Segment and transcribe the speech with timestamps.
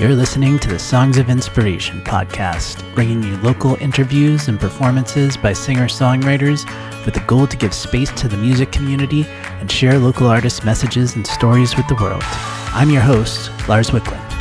[0.00, 5.52] You're listening to the Songs of Inspiration podcast, bringing you local interviews and performances by
[5.52, 6.64] singer songwriters
[7.04, 9.26] with the goal to give space to the music community
[9.58, 12.22] and share local artists' messages and stories with the world.
[12.72, 14.39] I'm your host, Lars Wickland.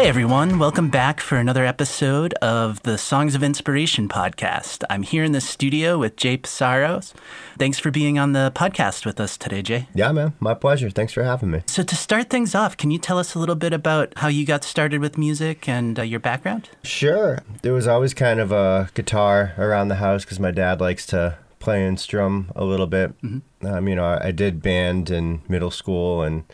[0.00, 4.82] Hey everyone, welcome back for another episode of the Songs of Inspiration podcast.
[4.88, 7.12] I'm here in the studio with Jay Psaros.
[7.58, 9.88] Thanks for being on the podcast with us today, Jay.
[9.94, 10.88] Yeah, man, my pleasure.
[10.88, 11.64] Thanks for having me.
[11.66, 14.46] So, to start things off, can you tell us a little bit about how you
[14.46, 16.70] got started with music and uh, your background?
[16.82, 17.40] Sure.
[17.60, 21.36] There was always kind of a guitar around the house because my dad likes to
[21.58, 23.10] play and strum a little bit.
[23.20, 23.66] Mm-hmm.
[23.66, 26.44] Um, you know, I, I did band in middle school and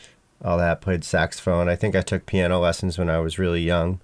[0.46, 0.80] all that.
[0.80, 1.68] Played saxophone.
[1.68, 4.00] I think I took piano lessons when I was really young,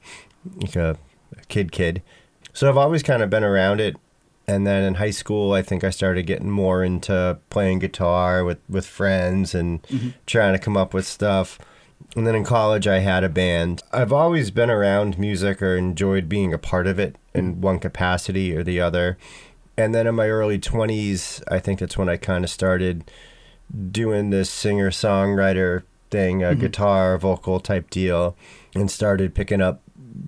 [0.56, 0.98] like a,
[1.36, 2.02] a kid kid.
[2.52, 3.96] So I've always kind of been around it.
[4.46, 8.58] And then in high school, I think I started getting more into playing guitar with,
[8.68, 10.08] with friends and mm-hmm.
[10.26, 11.58] trying to come up with stuff.
[12.16, 13.82] And then in college, I had a band.
[13.92, 18.54] I've always been around music or enjoyed being a part of it in one capacity
[18.54, 19.16] or the other.
[19.76, 23.10] And then in my early 20s, I think that's when I kind of started
[23.90, 26.60] doing this singer songwriter thing, a mm-hmm.
[26.60, 28.36] guitar, vocal type deal,
[28.74, 29.82] and started picking up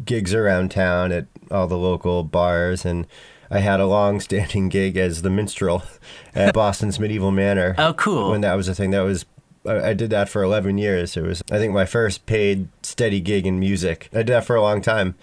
[0.05, 2.85] gigs around town at all the local bars.
[2.85, 3.07] And
[3.51, 5.85] I had a long standing gig as the minstrel
[6.35, 7.77] at Boston's Medieval Manor.
[7.79, 8.31] Oh, cool.
[8.31, 8.91] When that was a thing.
[8.91, 9.27] That was
[9.67, 11.17] I did that for 11 years.
[11.17, 14.11] It was, I think, my first paid steady gig in music.
[14.13, 15.15] I did that for a long time.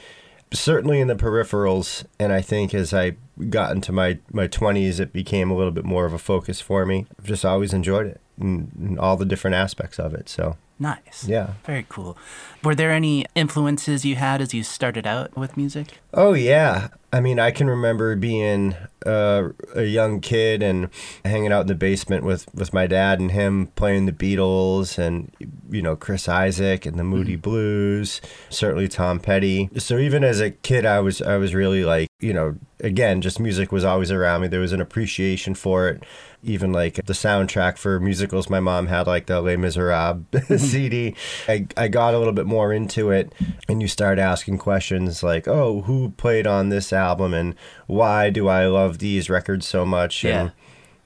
[0.51, 3.17] Certainly in the peripherals, and I think as I
[3.49, 6.87] got into my, my 20s, it became a little bit more of a focus for
[6.87, 7.05] me.
[7.19, 10.29] I've just always enjoyed it and, and all the different aspects of it.
[10.29, 11.27] So Nice.
[11.27, 11.53] Yeah.
[11.63, 12.17] Very cool.
[12.63, 15.99] Were there any influences you had as you started out with music?
[16.13, 16.89] Oh, yeah.
[17.11, 20.89] I mean, I can remember being uh, a young kid and
[21.25, 25.31] hanging out in the basement with, with my dad and him playing the Beatles and,
[25.71, 27.41] you know, Chris Isaak and the Moody mm-hmm.
[27.41, 29.69] Blues, certainly Tom Petty.
[29.77, 33.39] So even as a kid, I was, I was really like, you know, again, just
[33.39, 34.47] music was always around me.
[34.47, 36.03] There was an appreciation for it
[36.43, 40.25] even like the soundtrack for musicals my mom had like the Les Miserables
[40.57, 41.15] CD.
[41.47, 43.33] I, I got a little bit more into it
[43.67, 47.55] and you start asking questions like, oh, who played on this album and
[47.87, 50.23] why do I love these records so much?
[50.23, 50.39] Yeah.
[50.39, 50.51] And,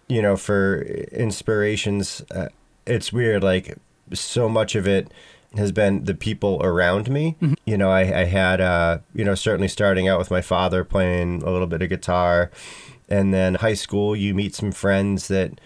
[0.08, 2.50] you know, for inspirations, uh,
[2.86, 3.44] it's weird.
[3.44, 3.78] Like
[4.14, 5.12] so much of it
[5.56, 7.38] has been the people around me.
[7.42, 7.54] Mm-hmm.
[7.66, 11.44] You know, I, I had, uh, you know, certainly starting out with my father playing
[11.44, 12.52] a little bit of guitar
[13.10, 15.60] and then high school you meet some friends that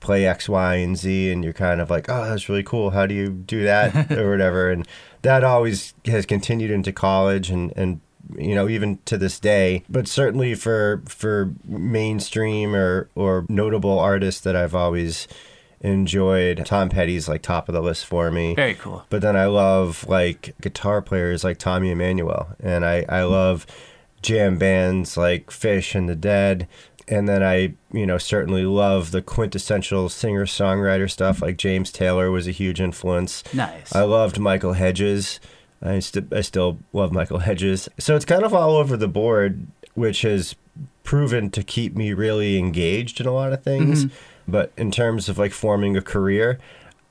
[0.00, 3.06] play x y and z and you're kind of like oh that's really cool how
[3.06, 4.86] do you do that or whatever and
[5.26, 8.00] that always has continued into college and and
[8.38, 9.82] you know even to this day.
[9.88, 15.26] But certainly for for mainstream or or notable artists that I've always
[15.80, 18.54] enjoyed Tom Petty's like top of the list for me.
[18.54, 19.04] Very cool.
[19.10, 22.48] But then I love like guitar players like Tommy Emmanuel.
[22.60, 23.66] And I I love
[24.22, 26.68] jam bands like Phish and the Dead.
[27.08, 31.40] And then I, you know, certainly love the quintessential singer songwriter stuff.
[31.40, 33.44] Like James Taylor was a huge influence.
[33.54, 33.94] Nice.
[33.94, 35.38] I loved Michael Hedges.
[35.82, 37.88] I, st- I still love Michael Hedges.
[37.98, 40.56] So it's kind of all over the board, which has
[41.04, 44.06] proven to keep me really engaged in a lot of things.
[44.06, 44.14] Mm-hmm.
[44.48, 46.58] But in terms of like forming a career,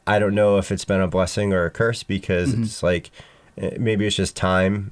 [0.07, 2.63] I don't know if it's been a blessing or a curse because mm-hmm.
[2.63, 3.11] it's like
[3.57, 4.91] eh, maybe it's just time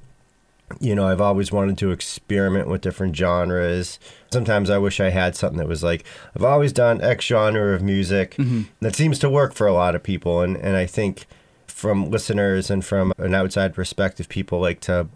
[0.80, 4.00] you know, I've always wanted to experiment with different genres.
[4.32, 7.82] Sometimes I wish I had something that was like, I've always done X genre of
[7.82, 8.36] music.
[8.36, 8.64] Mm-hmm.
[8.82, 10.42] That seems to work for a lot of people.
[10.42, 11.26] And, and I think
[11.68, 15.08] from listeners and from an outside perspective, people like to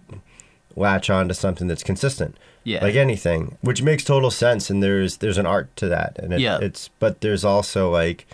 [0.75, 2.37] latch on to something that's consistent.
[2.63, 2.83] Yeah.
[2.83, 4.69] Like anything, which makes total sense.
[4.69, 6.19] And there's, there's an art to that.
[6.19, 6.59] And it, yeah.
[6.61, 8.27] it's, but there's also like,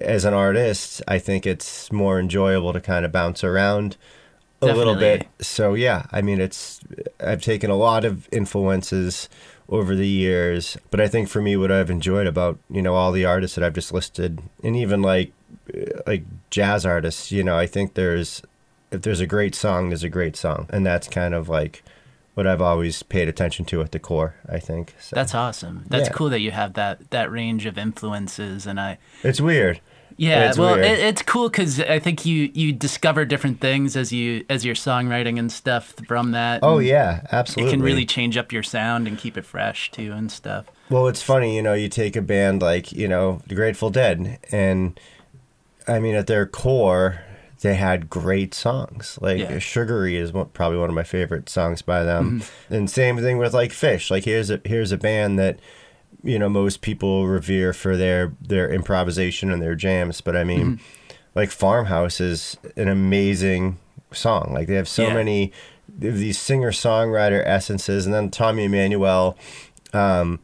[0.00, 3.96] as an artist, I think it's more enjoyable to kind of bounce around
[4.68, 5.26] a little bit.
[5.40, 6.80] So yeah, I mean, it's
[7.20, 9.28] I've taken a lot of influences
[9.68, 13.12] over the years, but I think for me, what I've enjoyed about you know all
[13.12, 15.32] the artists that I've just listed, and even like
[16.06, 18.42] like jazz artists, you know, I think there's
[18.90, 21.82] if there's a great song, there's a great song, and that's kind of like
[22.34, 24.34] what I've always paid attention to at the core.
[24.48, 25.16] I think so.
[25.16, 25.84] that's awesome.
[25.88, 26.14] That's yeah.
[26.14, 28.98] cool that you have that that range of influences, and I.
[29.22, 29.80] It's weird.
[30.16, 34.12] Yeah, it's well, it, it's cool because I think you you discover different things as
[34.12, 36.60] you as your songwriting and stuff from that.
[36.62, 37.70] Oh yeah, absolutely.
[37.70, 40.66] It can really change up your sound and keep it fresh too and stuff.
[40.88, 44.38] Well, it's funny, you know, you take a band like you know the Grateful Dead,
[44.50, 44.98] and
[45.86, 47.20] I mean at their core,
[47.60, 49.18] they had great songs.
[49.20, 49.58] Like yeah.
[49.58, 52.74] "Sugaree" is one, probably one of my favorite songs by them, mm-hmm.
[52.74, 54.10] and same thing with like Phish.
[54.10, 55.58] Like here's a here's a band that
[56.26, 60.20] you know most people revere for their their improvisation and their jams.
[60.20, 61.14] But I mean, Mm-hmm.
[61.34, 63.78] like Farmhouse is an amazing
[64.12, 64.52] song.
[64.52, 65.14] Like they have so Yeah.
[65.14, 65.52] many
[65.98, 69.36] these singer songwriter essences, and then Tommy Emmanuel.
[69.92, 70.40] Um,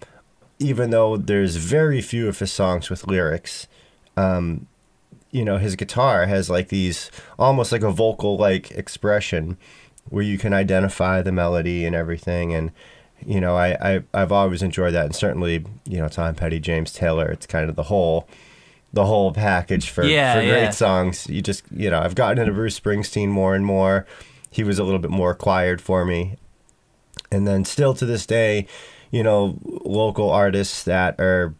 [0.58, 3.66] even though there's very few of his songs with lyrics,
[4.16, 4.66] um,
[5.32, 9.56] you know, his guitar has like these almost like a vocal like expression
[10.08, 12.54] where you can identify the melody and everything.
[12.54, 12.70] And,
[13.26, 15.06] you know, I, I, I've always enjoyed that.
[15.06, 18.28] And certainly, you know, Tom Petty, James Taylor, it's kind of the whole,
[18.92, 20.70] the whole package for, Yeah, for great yeah.
[20.70, 21.26] songs.
[21.28, 24.06] You just, you know, I've gotten into Bruce Springsteen more and more.
[24.50, 26.36] He was a little bit more acquired for me.
[27.30, 28.66] And then still to this day,
[29.10, 31.54] you know, local artists that are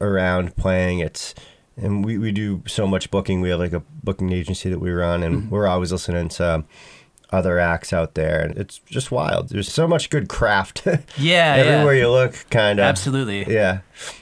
[0.00, 1.34] around playing it's
[1.76, 3.40] and we, we do so much booking.
[3.40, 5.50] We have like a booking agency that we run and Mm-hmm.
[5.50, 6.64] we're always listening to
[7.30, 9.50] other acts out there and it's just wild.
[9.50, 10.86] There's so much good craft.
[11.18, 12.00] Yeah, Everywhere yeah.
[12.02, 12.84] you look kind of.
[12.84, 13.52] Absolutely.
[13.52, 13.80] Yeah.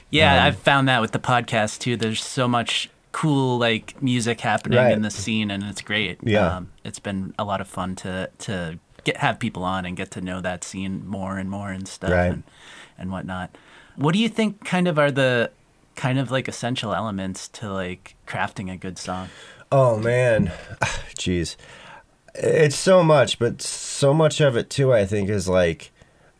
[0.09, 1.95] Yeah, Um, I've found that with the podcast too.
[1.95, 4.91] There's so much cool like music happening Right.
[4.93, 6.19] in the scene, and it's great.
[6.21, 6.57] Yeah.
[6.57, 10.11] um, it's been a lot of fun to to get have people on and get
[10.11, 12.31] to know that scene more and more and stuff Right.
[12.33, 12.43] and,
[12.97, 13.55] and whatnot.
[13.95, 15.51] What do you think kind of are the
[15.95, 19.29] kind of like essential elements to like crafting a good song?
[19.71, 20.51] Oh man,
[21.15, 21.55] jeez,
[22.37, 24.93] it's so much, but so much of it too.
[24.93, 25.91] I think is like,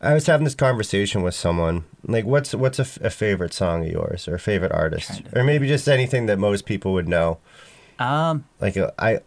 [0.01, 1.85] I was having this conversation with someone.
[2.05, 5.43] Like, what's what's a, f- a favorite song of yours or a favorite artist, or
[5.43, 7.39] maybe just anything that most people would know.
[7.99, 9.19] Um, Like a, I,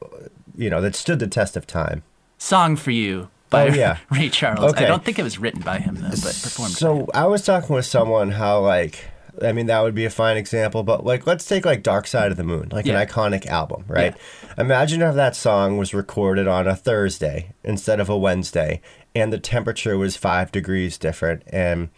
[0.56, 2.02] you know, that stood the test of time.
[2.38, 3.98] "Song for You" by Oh, yeah.
[4.10, 4.72] Ray Charles.
[4.72, 4.84] Okay.
[4.84, 6.74] I don't think it was written by him though, but performed.
[6.74, 7.08] by So.
[7.12, 9.09] I was talking with someone how like
[9.42, 12.30] I mean that would be a fine example, but like let's take like Dark Side
[12.30, 13.00] of the Moon, like Yeah.
[13.00, 14.16] an iconic album, right?
[14.58, 18.80] Imagine if that song was recorded on a Thursday instead of a Wednesday,
[19.14, 21.88] and the temperature was five degrees different, and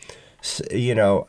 [0.71, 1.29] you know,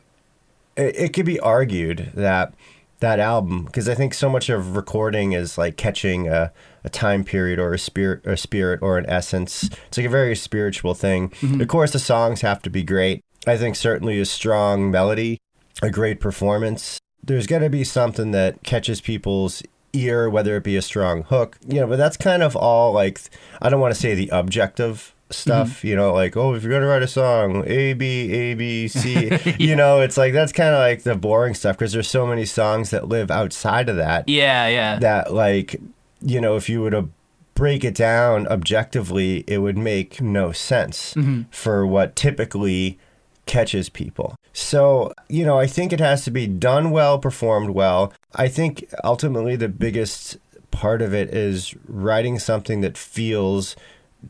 [0.76, 2.54] it, it could be argued that
[3.00, 6.52] that album because I think so much of recording is like catching a,
[6.84, 9.64] a time period or a spirit a spirit or an essence.
[9.88, 11.30] It's like a very spiritual thing.
[11.30, 11.60] Mm-hmm.
[11.60, 13.22] Of course, the songs have to be great.
[13.46, 15.38] I think certainly a strong melody,
[15.82, 16.98] a great performance.
[17.22, 19.62] There's got to be something that catches people's
[19.92, 21.86] ear, whether it be a strong hook, you know.
[21.86, 23.20] But that's kind of all like
[23.62, 25.86] I don't want to say the objective stuff, mm-hmm.
[25.86, 29.30] you know, like oh, if you're gonna write a song, A B A B C,
[29.58, 32.44] you know, it's like that's kind of like the boring stuff because there's so many
[32.44, 35.80] songs that live outside of that yeah, yeah, that like
[36.20, 37.08] you know if you were to
[37.54, 41.42] break it down objectively it would make no sense mm-hmm.
[41.52, 42.98] for what typically
[43.46, 48.12] catches people so you know i think it has to be done well performed well
[48.34, 50.38] i think ultimately the biggest
[50.70, 53.76] part of it is writing something that feels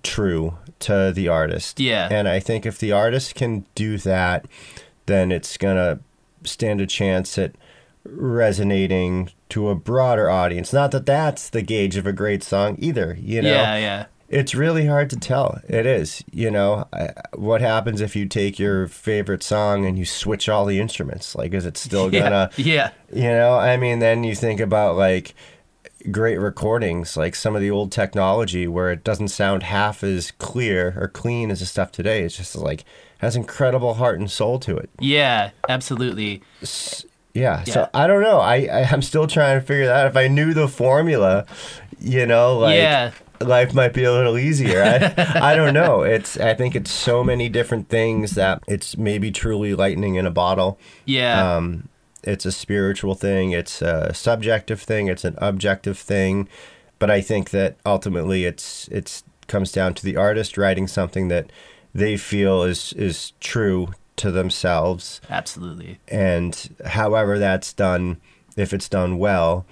[0.02, 2.08] true to the artist Yeah.
[2.10, 4.46] and i think if the artist can do that
[5.06, 6.00] then it's gonna
[6.42, 7.52] stand a chance at
[8.04, 10.72] resonating to a broader audience.
[10.72, 13.50] Not that that's the gauge of a great song either, you know.
[13.50, 14.06] yeah, yeah.
[14.28, 15.60] It's really hard to tell.
[15.68, 16.88] It is, you know.
[16.92, 21.34] I, what happens if you take your favorite song and you switch all the instruments?
[21.34, 23.22] Like, is it still gonna, yeah, yeah.
[23.22, 23.54] you know?
[23.58, 25.34] I mean, then you think about like
[26.10, 30.94] great recordings, like some of the old technology where it doesn't sound half as clear
[30.98, 32.22] or clean as the stuff today.
[32.22, 32.84] It's just like
[33.18, 34.90] has incredible heart and soul to it.
[34.98, 36.42] Yeah, absolutely.
[37.32, 37.72] Yeah, Yeah.
[37.72, 38.38] so I don't know.
[38.40, 40.06] I, I I'm still trying to figure that out.
[40.08, 41.46] If I knew the formula,
[42.00, 43.10] you know, like Yeah.
[43.44, 44.82] Life might be a little easier.
[44.82, 46.02] I I don't know.
[46.14, 50.30] It's I think it's so many different things that it's maybe truly lightning in a
[50.30, 50.78] bottle.
[51.04, 51.56] Yeah.
[51.56, 51.88] Um,
[52.22, 53.52] it's a spiritual thing.
[53.52, 55.08] It's a subjective thing.
[55.08, 56.48] It's an objective thing.
[56.98, 61.50] But I think that ultimately, it's it's comes down to the artist writing something that
[61.94, 65.98] they feel is is true to themselves absolutely.
[66.08, 68.20] and however that's done
[68.56, 69.66] if it's done well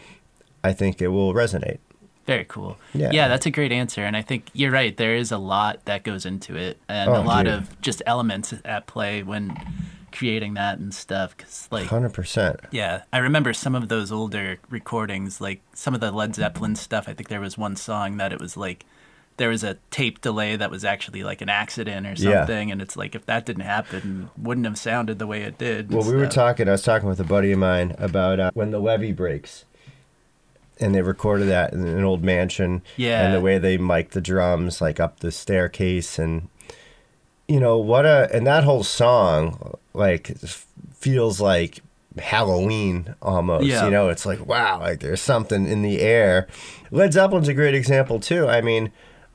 [0.64, 1.78] i think it will resonate
[2.26, 2.76] Very cool.
[2.94, 3.10] Yeah.
[3.12, 4.02] Yeah, that's a great answer.
[4.04, 4.96] And I think you're right.
[4.96, 7.54] There is a lot that goes into it and Oh, a lot dude.
[7.54, 9.56] of just elements at play when
[10.12, 11.36] creating that and stuff.
[11.36, 16.12] Cause, like, 100% yeah, I remember some of those older recordings, like some of the
[16.12, 17.08] Led Zeppelin stuff.
[17.08, 18.84] I think there was one song that it was like,
[19.38, 22.40] there was a tape delay that was actually like an accident or Yeah.
[22.40, 22.70] something.
[22.70, 25.90] And it's like, if that didn't happen, wouldn't have sounded the way it did.
[25.90, 28.70] well we were talking i was talking with a buddy of mine about uh, when
[28.70, 29.64] the levee breaks
[30.80, 33.24] and they recorded that in an old mansion Yeah.
[33.24, 36.48] and the way they mic the drums like up the staircase and
[37.48, 40.36] you know what a and that whole song like
[40.98, 41.80] feels like
[42.18, 43.84] halloween almost Yeah.
[43.84, 46.46] you know it's like wow like there's something in the air
[46.90, 48.92] led zeppelin's a great example too i mean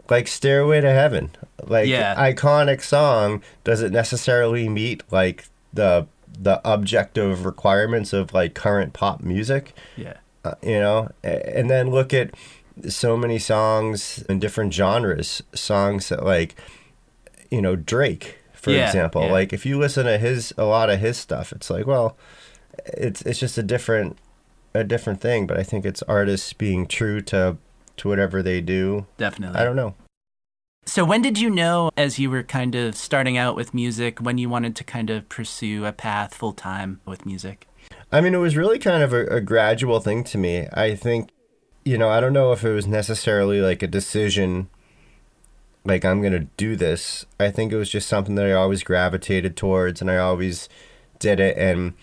[0.10, 1.32] like stairway to heaven
[1.66, 2.16] like Yeah.
[2.16, 6.08] iconic song doesn't necessarily meet like the
[6.40, 9.74] the objective requirements of like current pop music.
[9.96, 10.18] Yeah.
[10.62, 12.32] You know, and then look at
[12.90, 16.56] so many songs in different genres, songs that like,
[17.50, 19.24] you know, Drake, for Yeah, example.
[19.24, 19.32] yeah.
[19.32, 22.18] Like if you listen to his a lot of his stuff, it's like, well,
[22.86, 24.18] it's it's just a different
[24.74, 25.48] a different thing.
[25.48, 27.58] But I think it's artists being true to
[27.98, 29.08] to whatever they do.
[29.18, 29.60] Definitely.
[29.60, 29.96] I don't know.
[30.86, 34.38] So when did you know, as you were kind of starting out with music, when
[34.38, 37.68] you wanted to kind of pursue a path full time with music?
[38.12, 40.68] I mean, it was really kind of a, a gradual thing to me.
[40.74, 41.30] I think,
[41.84, 44.70] you know, I don't know if it was necessarily like a decision,
[45.84, 47.26] like I'm going to do this.
[47.40, 50.70] I think it was just something that I always gravitated towards and I always
[51.20, 51.58] did it.
[51.58, 51.94] And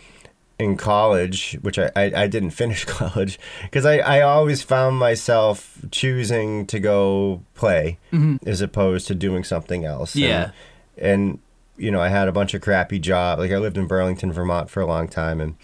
[0.58, 5.78] in college, which I, I, I didn't finish college, because I, I always found myself
[5.90, 8.46] choosing to go play mm-hmm.
[8.46, 10.14] as opposed to doing something else.
[10.14, 10.50] Yeah.
[10.99, 11.38] And, and,
[11.76, 13.40] you know, I had a bunch of crappy jobs.
[13.40, 15.40] Like I lived in Burlington, Vermont for a long time.
[15.40, 15.56] And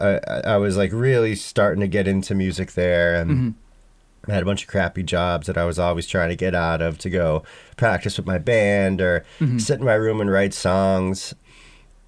[0.00, 3.14] I, I was like really starting to get into music there.
[3.14, 4.30] And mm-hmm.
[4.30, 6.80] I had a bunch of crappy jobs that I was always trying to get out
[6.80, 7.42] of to go
[7.76, 9.58] practice with my band or mm-hmm.
[9.58, 11.34] sit in my room and write songs.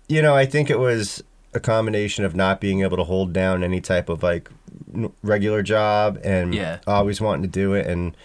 [0.08, 3.64] You know, I think it was a combination of not being able to hold down
[3.64, 4.50] any type of like
[5.22, 6.78] regular job and Yeah.
[6.86, 7.86] always wanting to do it.
[7.86, 8.16] And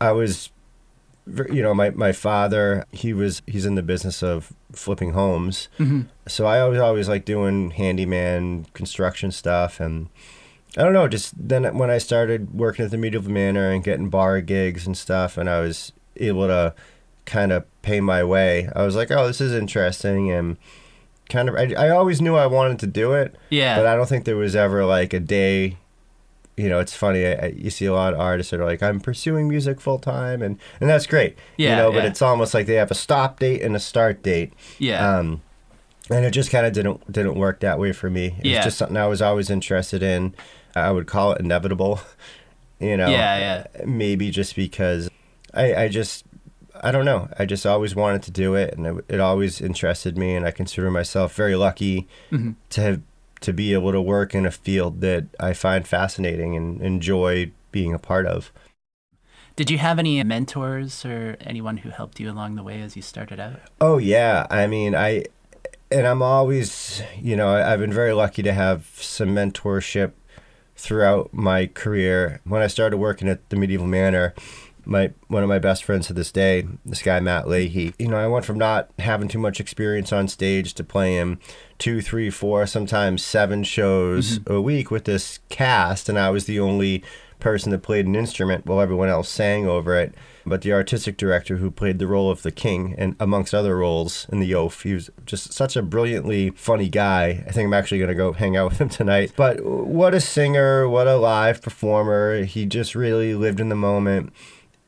[0.00, 0.50] I was,
[1.26, 5.68] you know, my, my father, he was, he's in the business of flipping homes.
[5.78, 6.02] Mm-hmm.
[6.26, 9.78] So I always, always like doing handyman construction stuff.
[9.80, 10.08] And
[10.76, 14.08] I don't know, just then when I started working at the Medieval Manor and getting
[14.08, 16.74] bar gigs and stuff, and I was able to
[17.24, 20.30] kind of pay my way, I was like, oh, this is interesting.
[20.30, 20.56] And
[21.28, 23.76] kind of, I, I always knew I wanted to do it, Yeah.
[23.76, 25.76] but I don't think there was ever like a day.
[26.56, 27.24] You know, it's funny.
[27.26, 29.98] I, I, you see a lot of artists that are like, "I'm pursuing music full
[29.98, 31.36] time," and and that's great.
[31.56, 32.10] Yeah, you know, but yeah.
[32.10, 34.52] it's almost like they have a stop date and a start date.
[34.78, 35.16] yeah.
[35.18, 35.40] Um,
[36.10, 38.36] and it just kind of didn't didn't work that way for me.
[38.40, 38.56] It Yeah.
[38.58, 40.34] was just something I was always interested in.
[40.76, 42.00] I would call it inevitable.
[42.80, 43.84] You know, Yeah, yeah.
[43.86, 45.08] maybe just because
[45.54, 46.24] I I just
[46.82, 47.28] I don't know.
[47.38, 50.34] I just always wanted to do it, and it, it always interested me.
[50.34, 52.50] And I consider myself very lucky Mm-hmm.
[52.70, 53.00] to have
[53.42, 57.94] to be able to work in a field that I find fascinating and enjoy being
[57.94, 58.52] a part of.
[59.54, 63.02] Did you have any mentors or anyone who helped you along the way as you
[63.02, 63.60] started out?
[63.80, 65.24] Oh yeah, I mean I,
[65.90, 70.12] and I'm always, you know, I've been very lucky to have some mentorship
[70.74, 72.40] throughout my career.
[72.44, 74.34] When I started working at the Medieval Manor,
[74.84, 77.94] my one of my best friends to this day, this guy Matt Leahy.
[77.98, 81.38] You know, I went from not having too much experience on stage to playing
[81.78, 84.52] two, three, four, sometimes seven shows mm-hmm.
[84.52, 87.02] a week with this cast, and I was the only
[87.42, 90.14] person that played an instrument while everyone else sang over it.
[90.46, 94.26] But the artistic director who played the role of the king, and amongst other roles
[94.30, 97.44] in the Oaf, he was just such a brilliantly funny guy.
[97.46, 99.32] I think I'm actually going to go hang out with him tonight.
[99.36, 102.44] But what a singer, what a live performer.
[102.44, 104.32] He just really lived in the moment.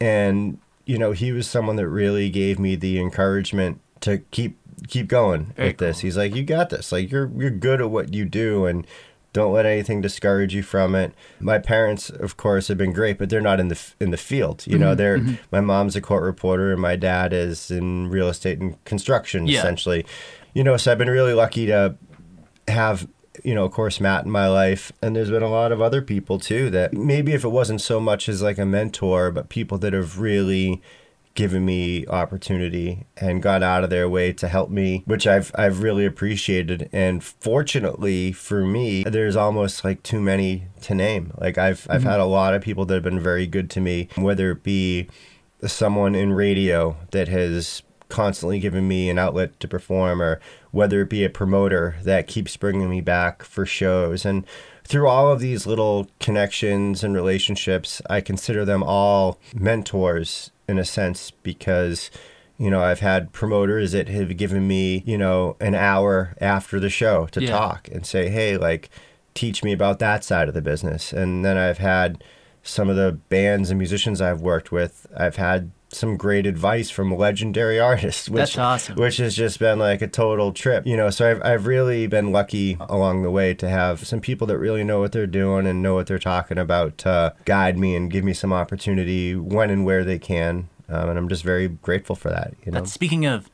[0.01, 4.59] And, you know, he was someone that really gave me the encouragement to keep
[4.89, 6.01] keep going Very with this.
[6.01, 6.93] He's like, You got this.
[6.93, 8.87] Like you're you're good at what you do and
[9.33, 11.13] don't let anything discourage you from it.
[11.41, 14.65] My parents, of course, have been great, but they're not in the in the field.
[14.67, 15.21] You Mm-hmm, know, they're
[15.51, 19.59] my mom's a court reporter and my dad is in real estate and construction, Yeah.
[19.61, 20.05] essentially.
[20.53, 21.97] You know, so I've been really lucky to
[22.69, 23.09] have
[23.43, 26.03] you know, of course, Matt in my life, and there's been a lot of other
[26.03, 29.79] people too that maybe if it wasn't so much as like a mentor, but people
[29.79, 30.81] that have really
[31.35, 35.83] given me opportunity and gone out of their way to help me, which I've I've
[35.83, 36.89] really appreciated.
[36.93, 41.33] And fortunately for me, there's almost like too many to name.
[41.39, 42.11] Like I've I've mm-hmm.
[42.11, 45.09] had a lot of people that have been very good to me, whether it be
[45.67, 50.41] someone in radio that has constantly given me an outlet to perform or
[50.75, 54.45] whether it be a promoter that keeps bringing me back for shows and
[54.85, 60.85] through all of these little connections and relationships i consider them all mentors in a
[60.85, 62.11] sense because
[62.59, 66.91] you know i've had promoters that have given me you know an hour after the
[66.91, 67.51] show to Yeah.
[67.51, 68.91] talk and say hey like
[69.35, 72.23] teach me about that side of the business and then i've had
[72.67, 77.15] some of the bands and musicians I've worked with, I've had some great advice from
[77.17, 78.97] legendary artists, which awesome.
[78.97, 80.87] which has just been like a total trip.
[80.87, 84.47] You know, so I've I've really been lucky along the way to have some people
[84.49, 87.95] that really know what they're doing and know what they're talking about to guide me
[87.95, 90.69] and give me some opportunity when and where they can.
[90.89, 92.55] Um, and I'm just very grateful for that.
[92.65, 93.51] You know, But speaking of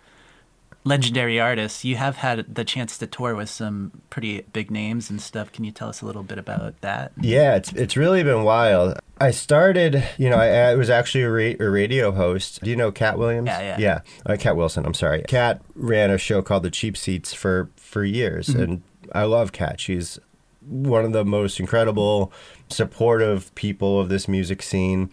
[0.84, 5.20] legendary artists, you have had the chance to tour with some pretty big names and
[5.20, 5.52] stuff.
[5.52, 7.12] Can you tell us a little bit about that?
[7.20, 8.98] Yeah, it's it's really been wild.
[9.20, 12.62] I started, you know, I, I was actually a, ra- a, radio host.
[12.62, 13.48] Do you know Katt Williams?
[13.48, 13.76] Yeah, yeah.
[13.78, 14.86] Yeah, uh, Katt Wilson.
[14.86, 15.22] I'm sorry.
[15.28, 18.62] Katt ran a show called The Cheap Seats for for years, mm-hmm.
[18.62, 18.82] and
[19.12, 19.80] I love Katt.
[19.80, 20.18] She's
[20.62, 22.32] one of the most incredible,
[22.68, 25.10] supportive people of this music scene,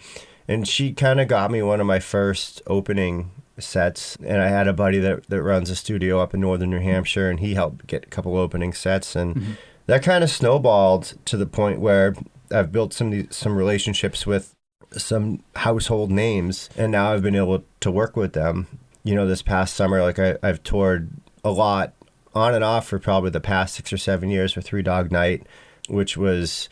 [0.48, 4.68] and she kind of got me one of my first opening sets and I had
[4.68, 7.88] a buddy that, that runs a studio up in northern New Hampshire and he helped
[7.88, 9.52] get a couple opening sets and mm-hmm.
[9.88, 12.16] that kind of snowballed to the point where
[12.52, 14.54] I've built some some relationships with
[14.92, 18.68] some household names and now I've been able to work with them.
[19.04, 21.10] You know, this past summer like I, I've toured
[21.44, 21.94] a lot
[22.34, 25.46] on and off for probably the past six or seven years with Three Dog Night,
[25.90, 26.70] which was,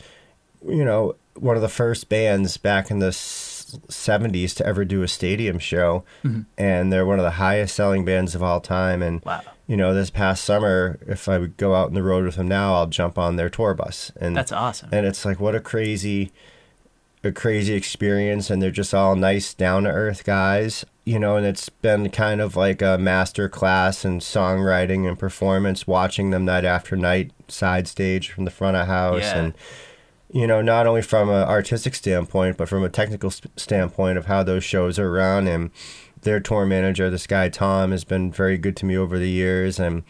[0.66, 3.12] you know, one of the first bands back in the
[3.88, 6.04] 70s to ever do a stadium show.
[6.24, 6.42] Mm-hmm.
[6.56, 9.02] And they're one of the highest selling bands of all time.
[9.02, 9.42] And, wow.
[9.66, 12.48] you know, this past summer, if I would go out on the road with them
[12.48, 14.12] now, I'll jump on their tour bus.
[14.20, 14.88] And that's awesome.
[14.92, 16.32] And it's like, what a crazy,
[17.24, 18.50] a crazy experience.
[18.50, 20.84] And they're just all nice, down to earth guys.
[21.04, 25.86] You know, and it's been kind of like a master class in songwriting and performance,
[25.86, 29.20] watching them night after night, side stage from the front of house.
[29.20, 29.38] Yeah.
[29.38, 29.54] And,
[30.36, 34.42] you know, not only from an artistic standpoint, but from a technical standpoint of how
[34.42, 35.48] those shows are run.
[35.48, 35.70] And
[36.20, 39.80] their tour manager, this guy Tom, has been very good to me over the years.
[39.80, 40.02] And,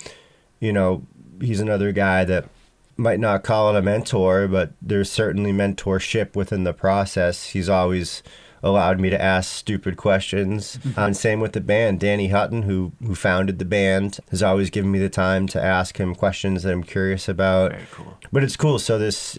[0.58, 1.06] you know,
[1.40, 2.48] he's another guy that
[2.96, 7.50] might not call it a mentor, but there's certainly mentorship within the process.
[7.50, 8.24] He's always
[8.64, 10.78] allowed me to ask stupid questions.
[10.78, 10.98] Mm-hmm.
[10.98, 12.00] Um, same with the band.
[12.00, 15.98] Danny Hutton, who who founded the band, has always given me the time to ask
[15.98, 17.72] him questions that I'm curious about.
[17.72, 18.18] Very cool.
[18.32, 18.78] But it's cool.
[18.78, 19.38] So this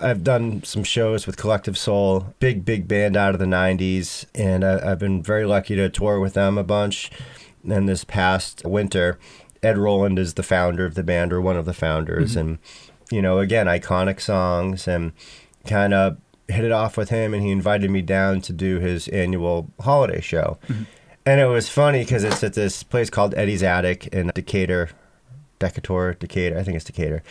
[0.00, 4.64] I've done some shows with Collective Soul, big, big band out of the 90s, and
[4.64, 7.10] I, have been very lucky to tour with them a bunch.
[7.68, 9.18] And this past winter,
[9.62, 12.30] Ed Roland is the founder of the band, or one of the founders.
[12.30, 12.40] Mm-hmm.
[12.40, 12.58] And,
[13.10, 15.12] you know, again, iconic songs, and
[15.66, 16.16] kind of
[16.48, 20.20] hit it off with him, and he invited me down to do his annual holiday
[20.20, 20.58] show.
[20.68, 20.84] Mm-hmm.
[21.24, 24.90] And it was funny because it's at this place called Eddie's Attic in Decatur,
[25.60, 27.22] Decatur, Decatur, I think it's Decatur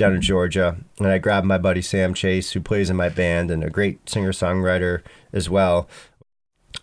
[0.00, 3.50] down in Georgia, and I grabbed my buddy Sam Chase, who plays in my band
[3.50, 5.02] and a great singer songwriter
[5.32, 5.88] as well.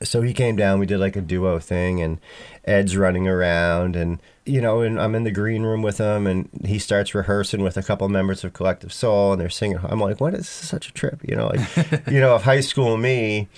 [0.04, 0.80] So he came down.
[0.80, 2.20] We did like a duo thing, and
[2.64, 6.50] Ed's running around, and you know, and I'm in the green room with him, and
[6.64, 9.80] he starts rehearsing with a couple members of Collective Soul, and they're singing.
[9.84, 11.20] I'm like, what is such a trip?
[11.28, 13.50] You know, like, you know, of high school me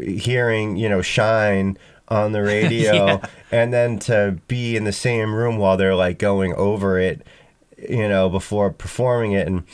[0.00, 1.76] hearing, you know, Shine
[2.06, 3.26] on the radio, yeah.
[3.50, 7.26] and then to be in the same room while they're like going over it
[7.88, 9.46] you know, before performing it.
[9.46, 9.64] And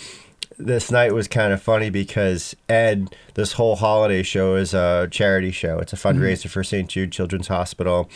[0.59, 5.51] this night was kind of funny because Ed, this whole holiday show is a charity
[5.51, 5.79] show.
[5.79, 6.21] It's a mm-hmm.
[6.21, 6.49] fundraiser mm-hmm.
[6.49, 6.89] for St.
[6.89, 8.09] Jude Children's Hospital.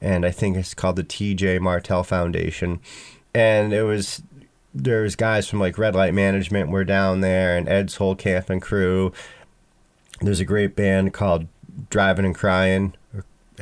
[0.00, 2.80] And I think it's called the TJ Martell Foundation.
[3.34, 4.22] And it was,
[4.74, 8.60] there's guys from like Red Light Management were down there and Ed's whole camp and
[8.60, 9.12] crew.
[10.20, 11.46] There's a great band called
[11.88, 12.94] Drivin' N' Cryin'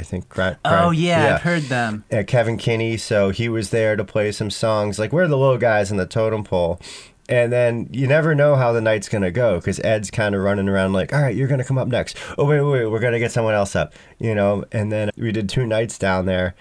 [0.00, 0.28] I think.
[0.28, 2.04] Cry, cry, oh yeah, yeah, I've heard them.
[2.10, 2.96] Yeah, Kevin Kinney.
[2.96, 4.98] So he was there to play some songs.
[4.98, 6.80] Like we're the little guys in the totem pole.
[7.28, 10.68] And then you never know how the night's gonna go because Ed's kind of running
[10.68, 12.16] around like, "All right, you're gonna come up next.
[12.36, 14.64] Oh wait, wait, wait, we're gonna get someone else up," you know.
[14.72, 16.56] And then we did two nights down there,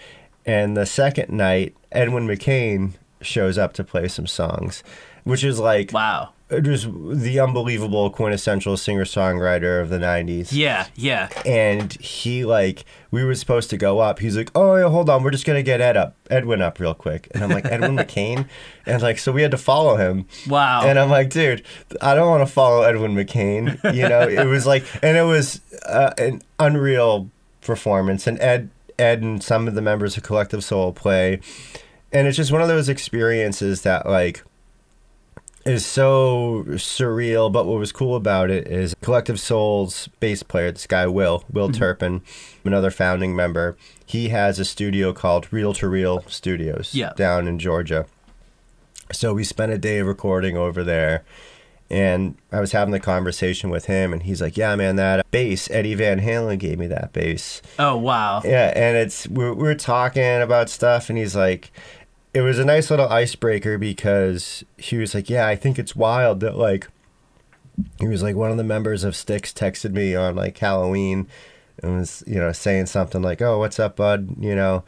[0.46, 4.84] and the second night, Edwin McCain shows up to play some songs,
[5.24, 6.30] which is like, wow,
[6.62, 10.50] just the unbelievable quintessential singer songwriter of the 90s.
[10.52, 11.30] Yeah, yeah.
[11.46, 14.20] And he, like, we were supposed to go up.
[14.20, 15.22] He's like, oh, yeah, hold on.
[15.22, 17.28] We're just going to get Ed up, Edwin up real quick.
[17.32, 18.48] And I'm like, Edwin McCain?
[18.88, 20.26] And, like, so we had to follow him.
[20.48, 20.82] Wow.
[20.84, 21.64] And I'm like, dude,
[22.02, 23.78] I don't want to follow Edwin McCain.
[23.94, 27.30] You know, it was like, and it was uh, an unreal
[27.62, 28.26] performance.
[28.26, 31.42] And Ed, Ed and some of the members of Collective Soul play.
[32.12, 34.44] And it's just one of those experiences that, like,
[35.70, 37.52] is so surreal.
[37.52, 41.70] But what was cool about it is Collective Soul's bass player, this guy Will Will
[41.70, 41.78] mm-hmm.
[41.78, 42.22] Turpin,
[42.64, 43.78] another founding member.
[44.06, 47.14] He has a studio called Reel to Reel Studios yeah.
[47.16, 48.06] down in Georgia.
[49.12, 51.24] So we spent a day recording over there.
[51.92, 55.68] And I was having the conversation with him, and he's like, "Yeah, man, that bass,
[55.72, 58.44] Eddie Van Halen gave me that bass." Oh wow!
[58.46, 61.72] Yeah, and it's we're we're talking about stuff, and he's like,
[62.34, 66.40] it was a nice little icebreaker because he was like, "Yeah, I think it's wild
[66.42, 66.88] that like."
[68.00, 71.28] He was like one of the members of Styx texted me on like Halloween
[71.82, 74.84] and was you know saying something like, "Oh, what's up, bud?" You know,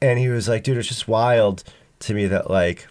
[0.00, 1.64] and he was like, "Dude, it's just wild
[2.00, 2.88] to me that like."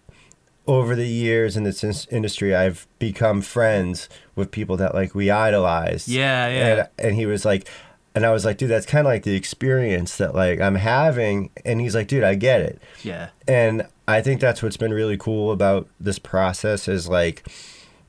[0.68, 5.32] over the years in this in- industry, I've become friends with people that like we
[5.32, 6.10] idolize.
[6.10, 6.68] Yeah, yeah.
[6.68, 7.70] And, and he was like,
[8.18, 11.52] And I was like, dude, that's kind of like the experience that like I'm having.
[11.64, 12.82] And he's like, dude, I get it.
[13.04, 13.30] Yeah.
[13.48, 17.46] And I think that's what's been really cool about this process is like,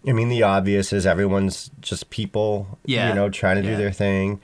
[0.09, 3.11] I mean, the obvious is everyone's just people, Yeah.
[3.11, 3.77] you know, trying to Yeah.
[3.77, 4.40] do their thing.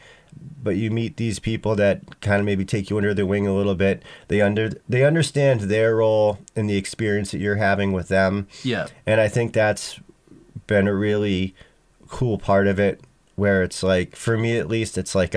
[0.62, 3.54] But you meet these people that kind of maybe take you under their wing a
[3.54, 4.02] little bit.
[4.28, 8.48] They under they understand their role in the experience that you're having with them.
[8.62, 8.88] Yeah.
[9.06, 9.98] And I think that's
[10.66, 11.54] been a really
[12.08, 13.00] cool part of it
[13.36, 15.36] where it's like for me at least it's like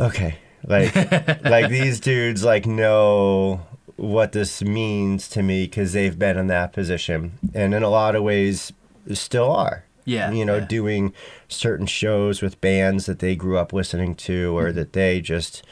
[0.00, 0.94] okay, like
[1.44, 3.60] like these dudes like know
[3.96, 8.16] what this means to me cuz they've been in that position and in a lot
[8.16, 8.72] of ways
[9.12, 9.84] still are.
[10.04, 10.64] Yeah, You know, yeah.
[10.66, 11.12] doing
[11.46, 14.76] certain shows with bands that they grew up listening to or Mm-hmm.
[14.78, 15.62] that they just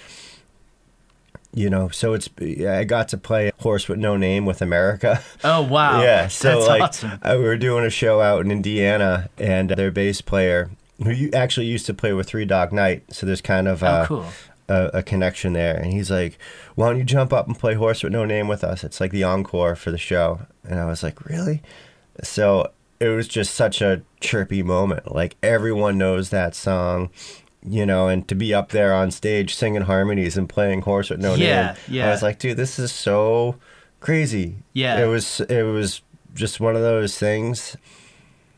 [1.53, 5.21] you know, so it's I got to play Horse with No Name with America.
[5.43, 6.01] Oh wow.
[6.01, 7.19] Yeah, so That's like awesome.
[7.23, 10.71] uh, we were doing a show out in Indiana, and their bass player,
[11.03, 13.87] who you actually used to play with Three Dog Night, so there's kind of Oh,
[13.87, 14.27] uh, cool.
[14.69, 15.77] a, a connection there.
[15.77, 16.39] And he's like,
[16.75, 18.85] "Why don't you jump up and play Horse with No Name with us?
[18.85, 21.63] It's like the encore for the show." And I was like, "Really?"
[22.23, 25.15] So it was just such a chirpy moment.
[25.15, 27.11] Like everyone knows that song.
[27.63, 31.21] You know, and to be up there on stage singing harmonies and playing Horse with
[31.21, 32.07] No Yeah, Name, yeah.
[32.07, 33.57] I was like, dude, this is so
[34.01, 34.57] crazy.
[34.73, 34.99] Yeah.
[35.03, 36.01] It was it was
[36.35, 37.77] just one of those things.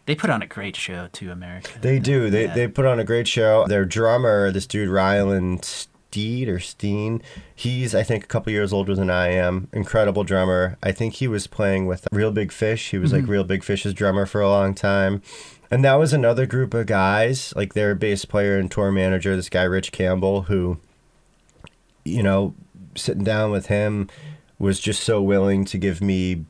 [0.06, 1.70] They put on a great show too, America.
[1.80, 2.28] They do.
[2.30, 2.54] They Yeah.
[2.54, 3.66] they put on a great show.
[3.66, 7.22] Their drummer, this dude Ryland Steed or Steen,
[7.54, 9.68] he's I think a couple years older than I am.
[9.72, 10.76] Incredible drummer.
[10.82, 12.90] I think he was playing with Reel Big Fish.
[12.90, 13.28] He was like mhm.
[13.28, 15.22] Reel Big Fish's drummer for a long time.
[15.70, 19.48] And that was another group of guys, like their bass player and tour manager, this
[19.48, 20.78] guy Rich Campbell, who
[22.04, 22.54] you know,
[22.96, 24.08] sitting down with him
[24.58, 26.44] was just so willing to give me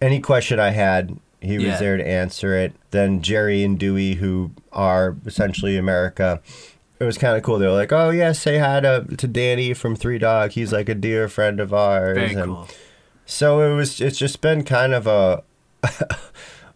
[0.00, 1.16] any question I had.
[1.44, 1.78] He was Yeah.
[1.78, 2.72] there to answer it.
[2.90, 6.40] Then Gerry and Dewey, who are essentially America,
[7.00, 7.58] it was kind of cool.
[7.58, 10.52] They were like, "Oh yeah, say hi to to Danny from Three Dog.
[10.52, 12.68] He's like a dear friend of ours." Very And cool.
[13.26, 14.00] So it was.
[14.00, 15.42] It's just been kind of a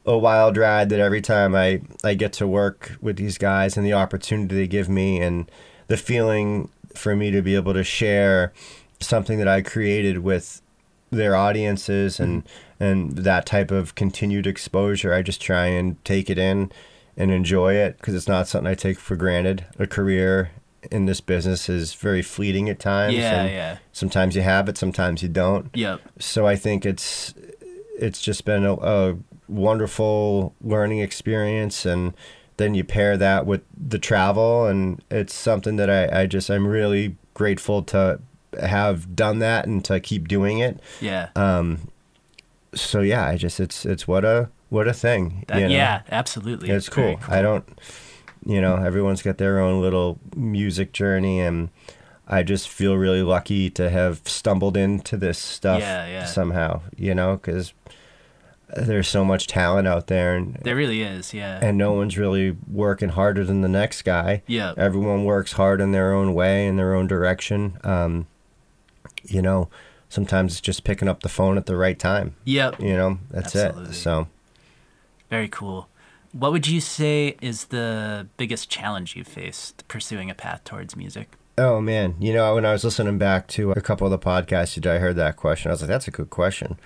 [0.06, 3.84] a wild ride that every time I I get to work with these guys and
[3.86, 5.50] the opportunity they give me and
[5.88, 8.52] the feeling for me to be able to share
[9.00, 10.60] something that I created with
[11.10, 12.84] their audiences and mm-hmm.
[12.84, 16.70] and that type of continued exposure I just try and take it in
[17.16, 20.50] and enjoy it because it's not something I take for granted a career
[20.90, 23.78] in this business is very fleeting at times Yeah, and yeah.
[23.92, 26.00] sometimes you have it sometimes you don't Yep.
[26.18, 27.34] so I think it's
[27.98, 29.16] it's just been a, a
[29.48, 32.14] wonderful learning experience and
[32.58, 36.66] then you pair that with the travel and it's something that I, I just I'm
[36.66, 38.20] really grateful to
[38.60, 41.28] have done that and to keep doing it Yeah.
[41.36, 41.88] um
[42.74, 45.74] so yeah I just it's it's what a what a thing That- you know?
[45.74, 46.68] Yeah, absolutely.
[46.70, 47.24] it's Very cool.
[47.34, 47.66] I don't,
[48.44, 51.70] you know, everyone's got their own little music journey, and
[52.26, 56.24] I just feel really lucky to have stumbled into this stuff Yeah, yeah.
[56.26, 57.72] somehow, you know, because
[58.76, 61.32] there's so much talent out there, and There really is.
[61.32, 61.58] Yeah.
[61.62, 64.42] and no one's really working harder than the next guy.
[64.46, 64.74] yeah.
[64.76, 67.78] Everyone works hard in their own way, in their own direction.
[67.84, 68.26] Um,
[69.24, 69.68] you know,
[70.08, 72.34] sometimes it's just picking up the phone at the right time.
[72.44, 72.80] Yep.
[72.80, 73.90] You know, that's Absolutely.
[73.90, 73.94] it.
[73.94, 74.28] So.
[75.30, 75.88] Very cool.
[76.32, 81.36] What would you say is the biggest challenge you've faced pursuing a path towards music?
[81.56, 84.76] Oh man, you know when I was listening back to a couple of the podcasts,
[84.76, 85.70] you did, I heard that question.
[85.70, 86.78] I was like, "That's a good question."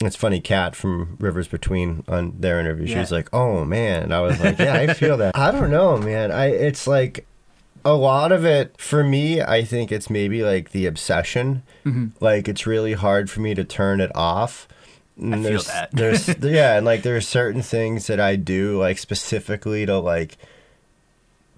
[0.00, 4.14] It's funny, Kat from Rivers Between on their interview, she was like, "Oh man," and
[4.14, 6.32] I was like, "Yeah, I feel that." I don't know, man.
[6.32, 7.26] I it's like
[7.84, 9.42] a lot of it for me.
[9.42, 11.62] I think it's maybe like the obsession.
[11.84, 12.24] Mm-hmm.
[12.24, 14.66] Like it's really hard for me to turn it off.
[15.16, 15.92] And I feel that.
[15.92, 20.36] there's yeah, and like there are certain things that I do like specifically to like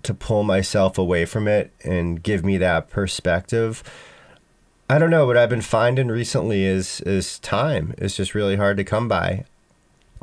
[0.03, 3.83] to pull myself away from it and give me that perspective.
[4.89, 7.95] I don't know what I've been finding recently is is time.
[7.99, 9.45] It's just really hard to come by.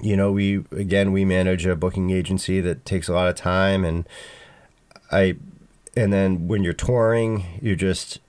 [0.01, 3.83] You know, we again we manage a booking agency that takes a lot of time
[3.83, 4.07] and
[5.11, 5.35] I
[5.95, 8.19] and then when you're touring, you're just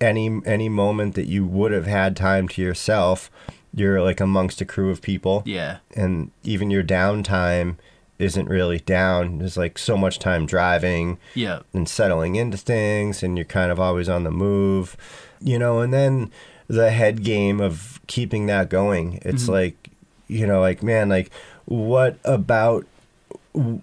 [0.00, 3.30] any any moment that you would have had time to yourself,
[3.74, 5.78] you're like amongst a crew of people Yeah.
[5.96, 7.76] and even your downtime
[8.18, 9.38] isn't really down.
[9.38, 11.64] There's like so much time driving Yep.
[11.72, 14.96] and settling into things, and you're kind of always on the move,
[15.40, 15.80] you know.
[15.80, 16.30] And then
[16.66, 19.20] the head game of keeping that going.
[19.22, 19.52] It's Mm-hmm.
[19.52, 19.90] like,
[20.28, 21.30] you know, like man, like
[21.64, 22.86] what about.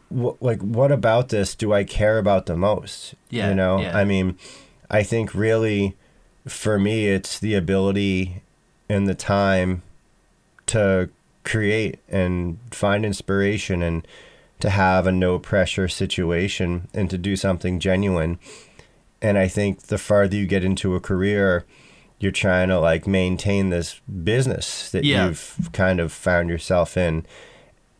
[0.09, 3.15] What, like what about this do I care about the most?
[3.29, 3.97] Yeah, you know, yeah.
[3.97, 4.37] I mean,
[4.89, 5.95] I think really,
[6.47, 8.41] for me, it's the ability
[8.89, 9.81] and the time
[10.67, 11.09] to
[11.43, 14.07] create and find inspiration and
[14.59, 18.39] to have a no pressure situation and to do something genuine
[19.21, 21.65] And I think the farther you get into a career,
[22.19, 25.27] you're trying to like maintain this business that Yeah.
[25.27, 27.25] you've kind of found yourself in.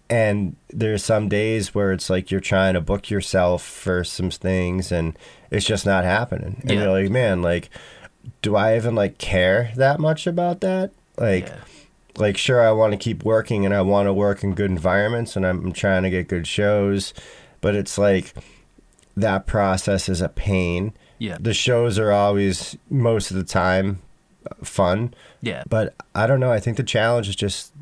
[0.10, 4.92] And there's some days where it's like you're trying to book yourself for some things
[4.92, 5.18] and
[5.50, 6.58] it's just not happening.
[6.62, 6.84] And Yeah.
[6.84, 7.70] you're like, man, like,
[8.44, 10.92] do I even like care that much about that?
[11.18, 11.56] Like, yeah.
[12.18, 15.36] like sure I want to keep working and I want to work in good environments
[15.36, 17.14] and I'm trying to get good shows,
[17.62, 18.34] but it's like
[19.18, 20.94] that process is a pain.
[21.18, 21.38] Yeah.
[21.40, 24.02] The shows are always most of the time
[24.64, 25.64] fun, Yeah.
[25.68, 27.74] but I don't know, I think the challenge is just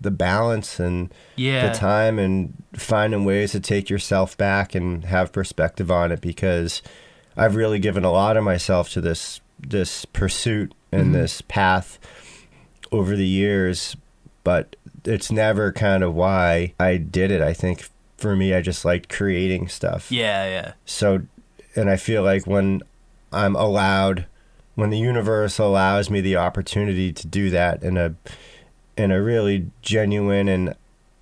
[0.00, 1.68] the balance and Yeah.
[1.68, 6.82] the time and finding ways to take yourself back and have perspective on it because
[7.36, 11.12] I've really given a lot of myself to this this pursuit and Mhm.
[11.14, 11.98] this path
[12.92, 13.96] over the years
[14.44, 17.40] but it's never kind of why I did it.
[17.42, 20.12] I think for me I just liked creating stuff.
[20.12, 20.44] Yeah.
[20.48, 20.72] Yeah.
[20.84, 21.22] So
[21.74, 22.82] and I feel like when
[23.32, 24.26] I'm allowed
[24.74, 28.14] when the universe allows me the opportunity to do that in a
[28.96, 30.74] in a really genuine and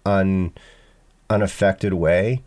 [0.07, 0.53] un
[1.31, 2.43] unaffected way,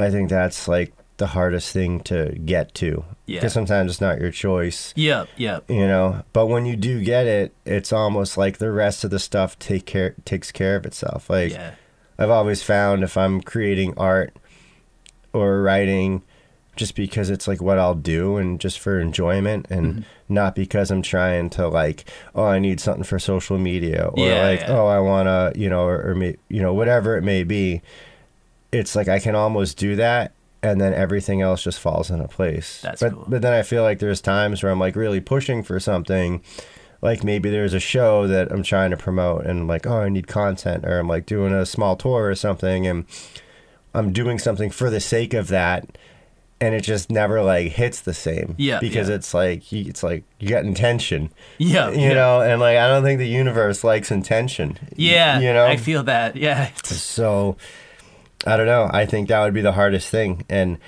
[0.00, 3.04] I think that's like the hardest thing to get to.
[3.26, 3.38] Yeah.
[3.40, 5.28] Because sometimes it's not your choice, Yep.
[5.36, 5.70] Yep.
[5.70, 6.22] you know.
[6.32, 9.86] But when you do get it, it's almost like the rest of the stuff take
[9.86, 11.30] care takes care of itself.
[11.30, 11.74] Like yeah.
[12.18, 14.34] I've always found if I'm creating art
[15.32, 16.22] or writing
[16.76, 20.04] just because it's like what I'll do and just for enjoyment and Mhm.
[20.28, 24.46] not because I'm trying to like oh I need something for social media or Yeah,
[24.48, 24.76] like yeah.
[24.76, 27.82] oh I want to you know or, or may, you know whatever it may be
[28.72, 32.80] it's like I can almost do that and then everything else just falls into place
[32.82, 33.24] That's but cool.
[33.28, 36.42] but then I feel like there's times where I'm like really pushing for something
[37.02, 40.08] like maybe there's a show that I'm trying to promote and I'm like, oh, I
[40.08, 43.04] need content, or I'm like doing a small tour or something, and
[43.94, 45.98] I'm doing something for the sake of that,
[46.60, 48.54] and it just never like hits the same.
[48.58, 49.16] Yeah, because yeah.
[49.16, 51.90] it's like it's like you got intention, Yeah.
[51.90, 52.14] you yeah.
[52.14, 54.78] know, and like I don't think the universe likes intention.
[54.96, 55.38] Yeah.
[55.40, 56.36] you know, I feel that.
[56.36, 56.70] Yeah.
[56.84, 57.56] So
[58.46, 58.88] I don't know.
[58.92, 60.44] I think that would be the hardest thing.
[60.48, 60.78] And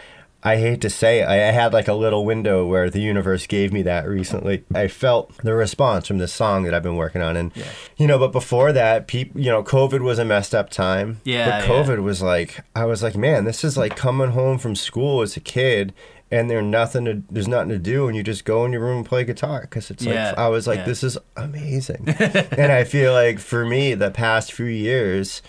[0.52, 3.72] I hate to say it, I had like a little window where the universe gave
[3.72, 4.64] me that recently.
[4.74, 7.36] I felt the response from this song that I've been working on.
[7.36, 7.64] And, Yeah.
[7.96, 11.20] you know, but before that, people, you know, COVID was a messed up time.
[11.24, 14.74] Yeah, But COVID was like, I was like, man, this is like coming home from
[14.76, 15.92] school as a kid.
[16.30, 18.98] And there's nothing to there's nothing to do, and you just go in your room
[18.98, 20.84] and play guitar because it's Yeah, like I was like yeah.
[20.84, 22.04] this is amazing,
[22.52, 25.40] and I feel like for me the past few years,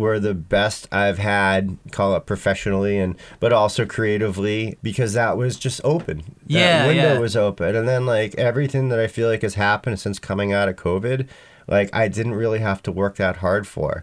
[0.00, 5.56] were the best I've had, call it professionally and but also creatively because that was
[5.56, 6.18] just open.
[6.18, 7.18] That Yeah, window yeah.
[7.18, 7.76] was open.
[7.76, 11.28] And then like everything that I feel like has happened since coming out of COVID,
[11.68, 14.02] like I didn't really have to work that hard for.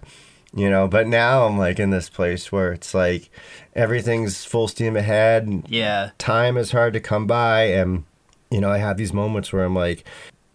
[0.55, 3.29] You know, but now I'm like in this place where it's like
[3.75, 6.11] everything's full steam ahead and yeah.
[6.17, 8.05] time is hard to come by and
[8.49, 10.05] you know i have these moments where i'm like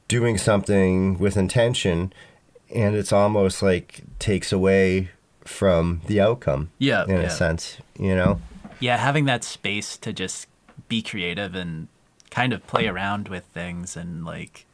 [0.09, 2.13] doing something with intention
[2.75, 5.11] and it's almost like takes away
[5.53, 7.05] from the outcome Yeah.
[7.05, 7.23] in yeah.
[7.23, 8.41] a sense you know
[8.81, 10.49] yeah, having that space to just
[10.89, 11.87] be creative and
[12.31, 14.67] kind of play around with things and like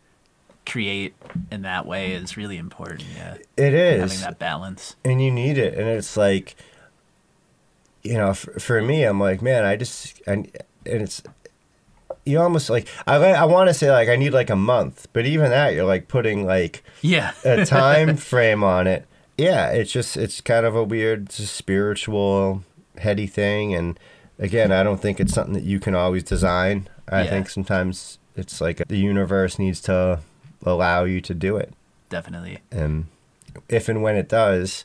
[0.65, 1.15] create
[1.51, 3.05] in that way is really important.
[3.15, 4.97] Yeah, it is having that balance.
[5.05, 6.57] and you need it and it's like
[8.03, 10.49] you know for, for me i'm like man i just I, and
[10.87, 11.21] it's
[12.25, 15.27] you almost like i i want to say like i need like a month but
[15.27, 19.05] even that you're like putting like Yeah, a time frame on it.
[19.39, 22.65] Yeah, it's just it's kind of a weird spiritual
[22.99, 23.99] heady thing and
[24.39, 26.89] again, I don't think it's something that you can always design.
[27.09, 27.31] I Yeah.
[27.31, 30.21] think sometimes it's like the universe needs to
[30.65, 31.73] allow you to do it.
[32.11, 32.59] definitely.
[32.73, 33.07] And
[33.69, 34.85] if and when it does,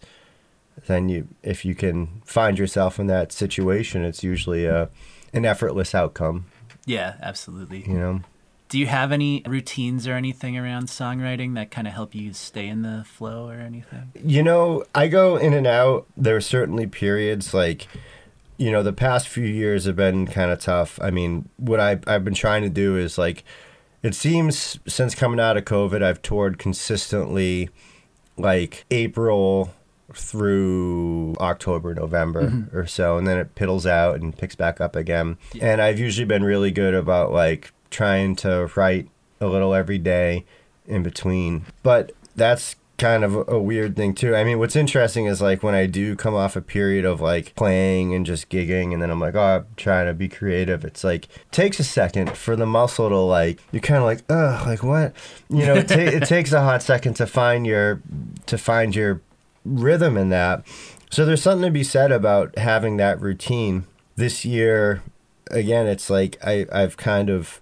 [0.88, 4.90] then you if you can find yourself in that situation, it's usually a
[5.34, 6.46] an effortless outcome,
[6.86, 7.82] Yeah, absolutely.
[7.88, 8.22] you know.
[8.74, 12.68] Do you have any routines or anything around songwriting that kind of help you stay
[12.68, 14.12] in the flow or anything?
[14.16, 16.08] You know, I go in and out.
[16.18, 17.88] There are certainly periods like,
[18.58, 21.00] you know, the past few years have been kind of tough.
[21.04, 23.44] I mean, what I, I've been trying to do is like,
[24.02, 27.70] it seems since coming out of COVID, I've toured consistently
[28.38, 29.72] like April
[30.16, 32.76] through October, November mm-hmm.
[32.76, 35.38] or so, and then it piddles out and picks back up again.
[35.54, 35.74] Yeah.
[35.74, 39.08] And I've usually been really good about like trying to write
[39.40, 40.46] a little every day
[40.86, 41.66] in between.
[41.82, 44.36] But that's kind of a, weird thing too.
[44.36, 47.56] I mean, what's interesting is like when I do come off a period of like
[47.56, 50.86] playing and just gigging, and then I'm like, oh, I'm trying to be creative.
[50.86, 54.68] It's like takes a second for the muscle to like you're kind of like, ugh,
[54.68, 55.14] like what?
[55.50, 58.02] You know, it, ta- it takes a hot second to find your
[58.46, 59.22] to find your
[59.66, 60.66] rhythm in that.
[61.10, 63.86] So there's something to be said about having that routine.
[64.16, 65.02] This year,
[65.50, 67.60] again, it's like I I've kind of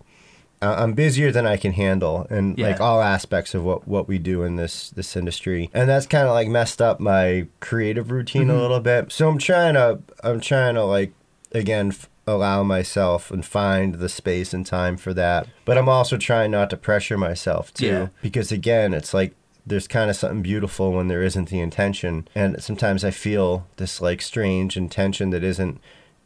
[0.62, 2.68] I'm busier than I can handle, and Yeah.
[2.68, 6.28] like all aspects of what what we do in this this industry, and that's kind
[6.28, 8.52] of like messed up my creative routine Mm-hmm.
[8.58, 9.12] a little bit.
[9.12, 11.14] So I'm trying to I'm trying to like
[11.52, 16.18] again f- allow myself and find the space and time for that, but I'm also
[16.18, 18.08] trying not to pressure myself too, Yeah.
[18.22, 19.34] because again, it's like
[19.66, 24.00] there's kind of something beautiful when there isn't the intention, and sometimes I feel this
[24.02, 25.80] like strange intention that isn't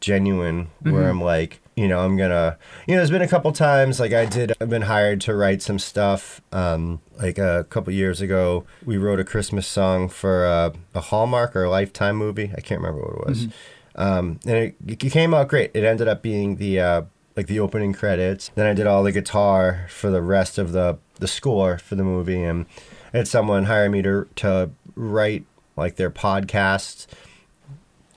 [0.06, 3.98] genuine where I'm like, you know, I'm gonna, you know, there's been a couple times
[3.98, 6.40] like I did, I've been hired to write some stuff.
[6.52, 11.56] Um, like a couple years ago, we wrote a Christmas song for uh, a Hallmark
[11.56, 12.52] or a Lifetime movie.
[12.56, 13.48] I can't remember what it was.
[13.96, 15.72] Um, and it, it came out great.
[15.74, 17.02] It ended up being the, uh,
[17.36, 18.52] like the opening credits.
[18.54, 22.04] Then I did all the guitar for the rest of the, the score for the
[22.04, 22.44] movie.
[22.44, 22.66] And
[23.12, 25.44] I had someone hire me to, to write
[25.76, 27.08] like their podcast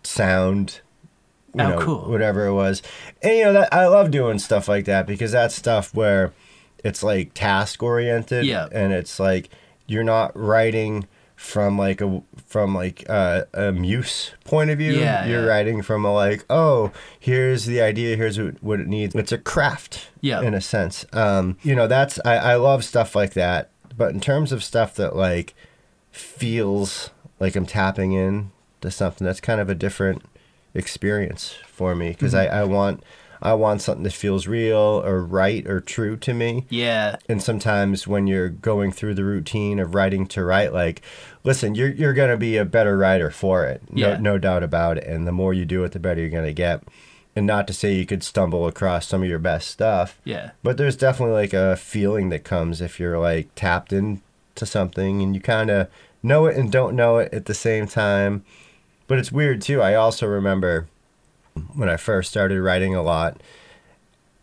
[0.03, 0.81] sound
[1.55, 2.09] you Oh, know, cool.
[2.09, 2.81] whatever it was.
[3.21, 6.33] And you know, that I love doing stuff like that because that's stuff where
[6.83, 8.67] it's like task oriented Yeah.
[8.71, 9.49] and it's like
[9.87, 14.91] you're not writing from like a from like uh, a muse point of view.
[14.93, 15.47] Yeah, you're yeah.
[15.47, 19.15] writing from a like, oh, here's the idea, here's what, what it needs.
[19.15, 20.41] It's a craft Yeah.
[20.41, 21.05] in a sense.
[21.13, 23.69] Um, you know, that's I, I love stuff like that.
[23.97, 25.53] But in terms of stuff that like
[26.11, 27.09] feels
[27.39, 30.21] like I'm tapping in to something that's kind of a different
[30.73, 32.53] experience for me because Mm-hmm.
[32.53, 33.03] I, I want
[33.41, 36.65] I want something that feels real or right or true to me.
[36.69, 37.15] Yeah.
[37.29, 41.01] And sometimes when you're going through the routine of writing to write, like,
[41.45, 44.17] listen, you're you're gonna be a better writer for it, no Yeah.
[44.19, 45.05] no doubt about it.
[45.05, 46.83] And the more you do it, the better you're gonna get.
[47.35, 50.51] And not to say you could stumble across some of your best stuff, Yeah.
[50.61, 54.19] but there's definitely like a feeling that comes if you're like tapped into
[54.65, 55.87] something and you kind of
[56.21, 58.43] know it and don't know it at the same time.
[59.09, 59.81] But it's weird too.
[59.81, 60.87] I also remember
[61.73, 63.41] when I first started writing a lot,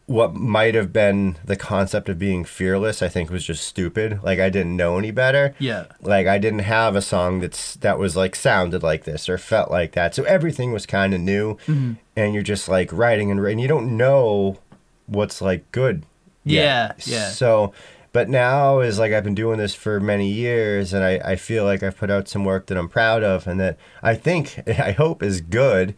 [0.07, 4.23] what might have been the concept of being fearless, I think was just stupid.
[4.25, 5.55] Like I didn't know any better.
[5.61, 5.87] Yeah.
[6.01, 9.71] Like I didn't have a song that's that was like sounded like this or felt
[9.71, 10.17] like that.
[10.17, 11.93] So everything was kind of new, mm-hmm.
[12.17, 13.61] and you're just like writing and writing.
[13.61, 14.59] You don't know
[15.07, 16.03] what's like good.
[16.43, 16.93] Yeah.
[16.97, 17.07] yet.
[17.07, 17.29] Yeah.
[17.31, 17.73] So,
[18.17, 21.65] but now is like I've been doing this for many years, and I I feel
[21.65, 24.45] like I've put out some work that I'm proud of, and that I think
[24.91, 25.95] I hope is good.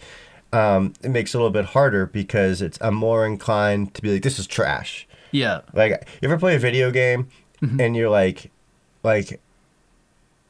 [0.52, 4.12] Um, it makes it a little bit harder because it's I'm more inclined to be
[4.14, 5.06] like this is trash.
[5.30, 5.60] Yeah.
[5.74, 7.28] Like, you ever play a video game
[7.62, 7.80] Mm-hmm.
[7.80, 8.50] and you're like,
[9.02, 9.40] like,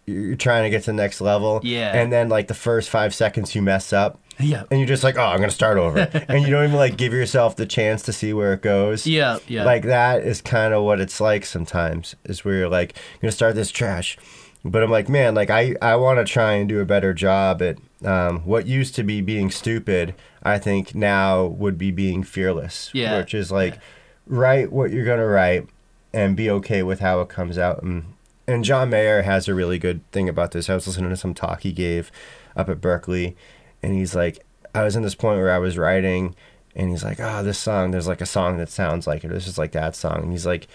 [0.06, 1.92] you're trying to get to the next level, Yeah.
[1.94, 4.64] and then like the first five seconds you mess up, Yeah.
[4.70, 5.98] and you're just like, oh, I'm gonna start over,
[6.28, 9.06] and you don't even like give yourself the chance to see where it goes.
[9.06, 9.38] Yeah.
[9.46, 9.64] Yeah.
[9.64, 12.14] Like that is kind of what it's like sometimes.
[12.24, 14.16] Is where you're like, I'm gonna start this trash,
[14.64, 17.62] but I'm like, man, like I I want to try and do a better job
[17.62, 20.14] at um, what used to be being stupid.
[20.42, 22.90] I think now would be being fearless.
[22.94, 23.18] Yeah.
[23.18, 23.78] Which is like,
[24.26, 25.68] write what you're gonna write,
[26.12, 27.82] and be okay with how it comes out.
[27.82, 28.14] And
[28.46, 30.70] and John Mayer has a really good thing about this.
[30.70, 32.10] I was listening to some talk he gave
[32.56, 33.34] up at Berklee,
[33.82, 36.34] and he's like, I was in this point where I was writing,
[36.74, 39.28] and he's like, oh, this song, there's like a song that sounds like it.
[39.28, 40.22] This is like that song.
[40.22, 40.68] And he's like,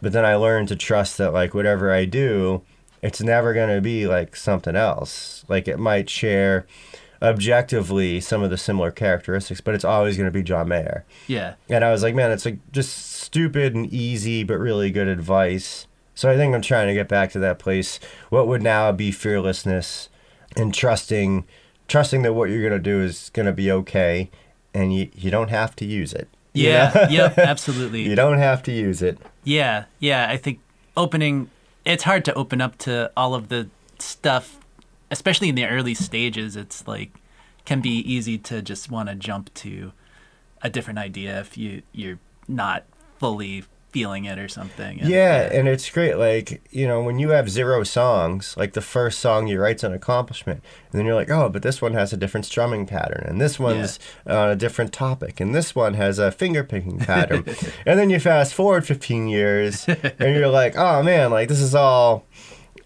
[0.00, 2.62] but then I learned to trust that like whatever I do,
[3.02, 5.44] it's never gonna be like something else.
[5.48, 6.66] Like it might share
[7.22, 11.04] objectively some of the similar characteristics, but it's always gonna be John Mayer.
[11.26, 11.54] yeah.
[11.68, 15.86] And I was like, man, it's like just stupid and easy, but really good advice.
[16.14, 18.00] So I think I'm trying to get back to that place.
[18.30, 20.08] What would now be fearlessness
[20.56, 21.46] and trusting,
[21.90, 24.30] trusting that what you're gonna do is gonna be okay,
[24.72, 26.28] and you you don't have to use it.
[26.54, 26.90] you Yeah.
[26.94, 27.08] know?
[27.10, 27.36] yep.
[27.52, 28.02] Absolutely.
[28.08, 29.18] you don't have to use it.
[29.44, 30.28] Yeah, yeah.
[30.30, 30.60] I think
[30.96, 31.50] opening
[31.84, 34.58] it's hard to open up to all of the stuff,
[35.10, 36.56] especially in the early stages.
[36.56, 37.10] It's like
[37.64, 39.92] can be easy to just want to jump to
[40.62, 42.84] a different idea if you you're not
[43.18, 45.00] fully feeling it or something.
[45.00, 46.16] And- Yeah, and it's great.
[46.16, 49.92] Like you know, when you have zero songs, like the first song you write's an
[49.92, 53.40] accomplishment, and then you're like, oh, but this one has a different strumming pattern, and
[53.40, 57.44] this one's on a different topic, and this one has a finger picking pattern,
[57.86, 61.74] and then you fast forward 15 years, and you're like, oh man, like this is
[61.74, 62.24] all.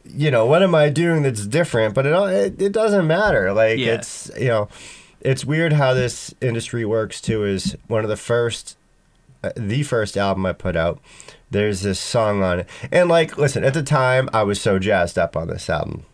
[0.06, 1.94] You know, what am I doing that's different?
[1.94, 3.52] But it it, it doesn't matter.
[3.54, 3.94] Like Yeah.
[3.94, 4.68] it's you know,
[5.22, 7.42] it's weird how this industry works too.
[7.44, 8.83] Is one of the first uh,
[9.44, 11.00] Uh, the first album I put out,
[11.50, 12.68] there's this song on it.
[12.90, 16.04] And like, listen, at the time, I was so jazzed up on this album.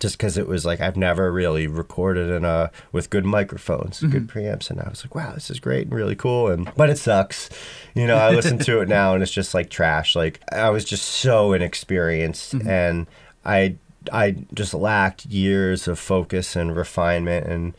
[0.00, 4.26] Just because it was like I've never really recorded in a with good microphones, good
[4.26, 4.38] mm-hmm.
[4.38, 6.98] preamps, and I was like, "Wow, this is great and really cool." And but it
[6.98, 7.48] sucks,
[7.94, 8.16] you know.
[8.16, 10.16] I listen to it now and it's just like trash.
[10.16, 12.68] Like I was just so inexperienced, mm-hmm.
[12.68, 13.06] and
[13.44, 13.76] I
[14.12, 17.74] I just lacked years of focus and refinement, and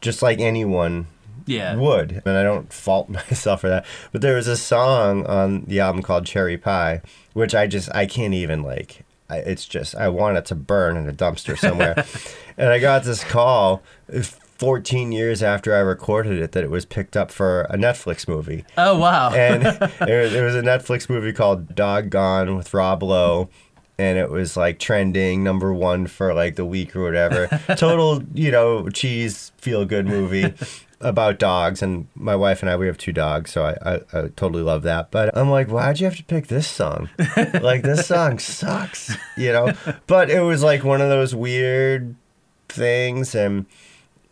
[0.00, 1.08] just like anyone
[1.46, 1.74] Yeah.
[1.76, 3.86] would, and I don't fault myself for that.
[4.12, 8.06] But there was a song on the album called Cherry Pie, which I just I
[8.06, 9.04] can't even like.
[9.28, 12.04] I, it's just I want it to burn in a dumpster somewhere.
[12.56, 13.82] and I got this call.
[14.60, 18.66] 14 years after I recorded it, that it was picked up for a Netflix movie.
[18.76, 19.30] Oh wow.
[19.34, 23.48] And there, there was a Netflix movie called Dog Gone with Rob Lowe
[24.00, 27.48] and it was like trending number one for like the week or whatever.
[27.76, 30.54] Total, you know, cheese feel good movie
[31.00, 31.82] about dogs.
[31.82, 34.82] And my wife and I, we have two dogs, so I, I, I totally love
[34.82, 35.10] that.
[35.10, 37.08] But I'm like, why'd you have to pick this song?
[37.60, 39.72] like this song sucks, you know.
[40.06, 42.14] But it was like one of those weird
[42.68, 43.66] things, and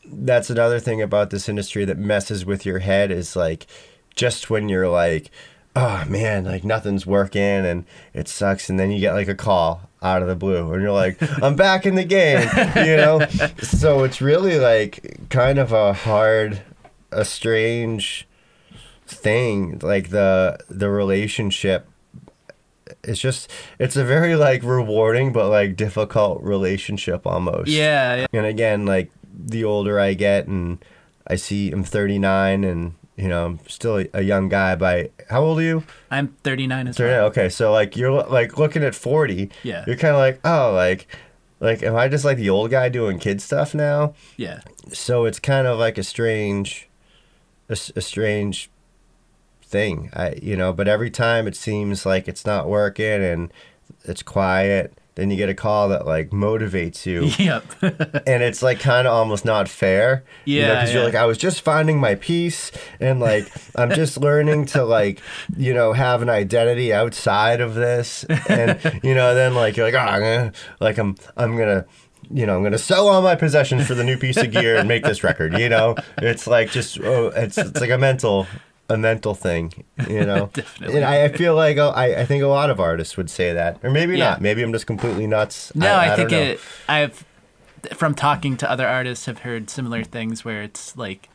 [0.05, 3.67] that's another thing about this industry that messes with your head is like
[4.15, 5.31] just when you're like
[5.79, 8.69] oh man, like nothing's working and it sucks.
[8.69, 11.55] And then you get like a call out of the blue and you're like, I'm
[11.55, 13.25] back in the game, you know?
[13.63, 16.63] So it's really like kind of a hard,
[17.13, 18.27] a strange
[19.07, 19.79] thing.
[19.81, 21.89] Like the, the relationship
[23.05, 27.69] it's just it's a very like rewarding but like difficult relationship almost.
[27.69, 28.27] Yeah, yeah.
[28.33, 30.83] And again, like the older I get and
[31.27, 35.59] I see I'm 39 and you know, I'm still a young guy by how old
[35.59, 35.83] are you?
[36.11, 37.19] I'm 39 as 39.
[37.19, 37.27] well.
[37.27, 39.51] Okay, so like you're like looking at 40.
[39.65, 39.85] Yeah.
[39.87, 41.09] You're kind of like, "Oh, like
[41.59, 44.61] like am I just like the old guy doing kid stuff now?" Yeah.
[44.93, 46.89] So it's kind of like a strange
[47.69, 48.71] a, a strange
[49.63, 50.11] thing.
[50.15, 53.53] I you know, but every time it seems like it's not working and
[54.05, 57.31] it's quiet then you get a call that like motivates you.
[57.39, 57.65] Yep.
[58.27, 60.25] and it's like kind of almost not fair.
[60.45, 60.75] Yeah.
[60.75, 60.95] Because yeah.
[60.97, 65.21] you're like, I was just finding my peace and like I'm just learning to like,
[65.57, 68.25] you know, have an identity outside of this.
[68.49, 71.87] And, you know, then like you're like, oh, I'm gonna, like I'm, I'm going to,
[72.31, 74.77] you know, I'm going to sell all my possessions for the new piece of gear
[74.77, 75.59] and make this record.
[75.59, 78.47] You know, it's like just, oh, it's, it's like a mental
[78.89, 79.73] a mental thing,
[80.09, 80.51] you know.
[80.55, 80.97] Definitely.
[81.03, 83.53] And I, I feel like oh, I, I think a lot of artists would say
[83.53, 84.31] that, or maybe Yeah.
[84.31, 84.41] not.
[84.41, 85.75] Maybe I'm just completely nuts.
[85.75, 86.47] No, I, I think don't know.
[86.53, 86.61] it.
[86.89, 87.25] I've
[87.95, 91.29] from talking to other artists, have heard similar things where it's like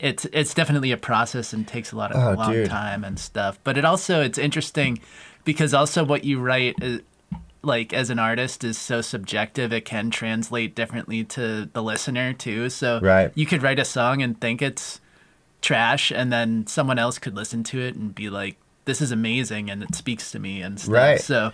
[0.00, 2.68] it's it's definitely a process and takes a lot of Oh, long dude.
[2.70, 3.58] time and stuff.
[3.64, 4.98] But it also it's interesting
[5.44, 7.00] because also what you write is,
[7.62, 12.70] like as an artist is so subjective it can translate differently to the listener too
[12.70, 13.32] so Right.
[13.34, 15.00] you could write a song and think it's
[15.60, 19.68] trash and then someone else could listen to it and be like this is amazing
[19.70, 21.20] and it speaks to me and stuff Right.
[21.20, 21.52] so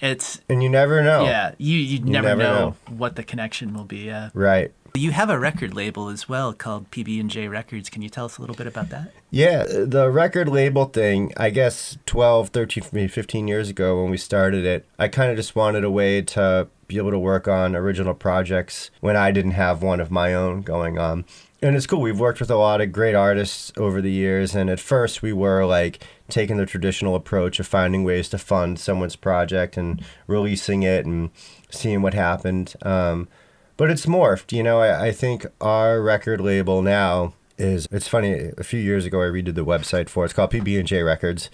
[0.00, 1.24] it's And you never know.
[1.24, 2.76] yeah, you you never, never know, know.
[2.96, 3.98] what the connection will be.
[4.06, 4.30] Yeah.
[4.34, 4.72] Right.
[4.94, 7.88] You have a record label as well called PB and J Records.
[7.88, 9.10] Can you tell us a little bit about that?
[9.30, 14.18] Yeah, the record label thing, I guess 12, 13, maybe 15 years ago when we
[14.18, 17.74] started it, I kind of just wanted a way to be able to work on
[17.76, 21.24] original projects when I didn't have one of my own going on.
[21.62, 22.00] And it's cool.
[22.00, 24.56] We've worked with a lot of great artists over the years.
[24.56, 28.80] And at first, we were like taking the traditional approach of finding ways to fund
[28.80, 31.30] someone's project and releasing it and
[31.70, 32.74] seeing what happened.
[32.82, 33.28] Um,
[33.76, 34.50] but it's morphed.
[34.50, 39.04] You know, I, I think our record label now is it's funny a few years
[39.04, 41.50] ago i redid the website for it's called pb&j records.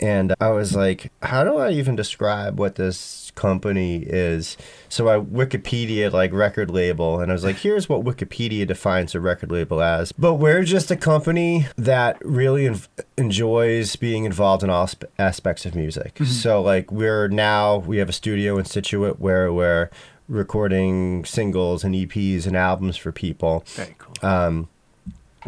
[0.00, 4.56] And i was like how do i even describe what this company is?
[4.88, 7.20] So i wikipedia like record label.
[7.20, 10.12] And i was like here's what wikipedia defines a record label as.
[10.12, 12.80] But we're just a company that really en-
[13.16, 16.18] enjoys being involved in all sp- aspects of music.
[16.24, 19.90] So like we're now we have a studio in Scituate where we're
[20.28, 23.64] recording singles and eps and albums for people.
[23.66, 24.14] Very cool.
[24.28, 24.68] um,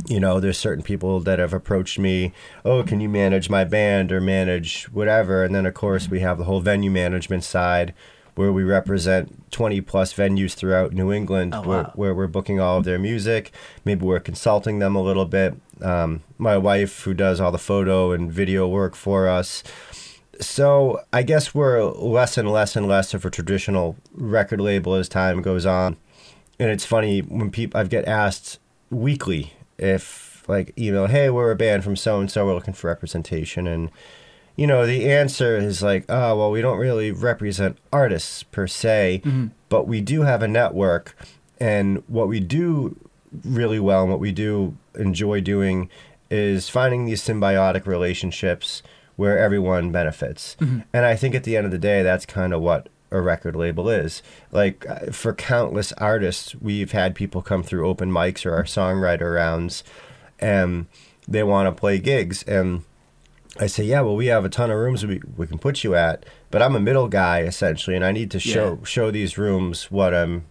[0.06, 2.32] you know, there's certain people that have approached me,
[2.64, 5.44] oh, can you manage my band or manage whatever?
[5.44, 7.94] And then, of course, we have the whole venue management side
[8.34, 11.92] where we represent 20 plus venues throughout New England Oh, where, wow.
[11.94, 13.52] where we're booking all of their music.
[13.84, 15.54] Maybe we're consulting them a little bit.
[15.80, 19.62] Um, my wife, who does all the photo and video work for us.
[20.40, 25.08] So I guess we're less and less and less of a traditional record label as
[25.08, 25.96] time goes on.
[26.58, 28.58] And it's funny when people I get asked
[28.90, 32.88] weekly if like email, hey, we're a band from so and so, we're looking for
[32.88, 33.90] representation, and
[34.56, 39.22] you know the answer is like, oh, well, we don't really represent artists per se,
[39.24, 39.46] mm-hmm.
[39.68, 41.16] but we do have a network,
[41.58, 42.96] and what we do
[43.44, 45.90] really well and what we do enjoy doing
[46.30, 48.82] is finding these symbiotic relationships
[49.16, 50.56] where everyone benefits.
[50.60, 50.80] Mm-hmm.
[50.92, 53.56] And I think at the end of the day, that's kind of what a record
[53.56, 54.22] label is.
[54.50, 59.34] Like uh, for countless artists, we've had people come through open mics or our songwriter
[59.34, 59.84] rounds
[60.38, 60.86] and
[61.26, 62.82] they want to play gigs and
[63.56, 65.94] I say, yeah, well, we have a ton of rooms we, we can put you
[65.94, 69.92] at, but I'm a middle guy essentially, and I need to show show these rooms
[69.92, 70.44] what I'm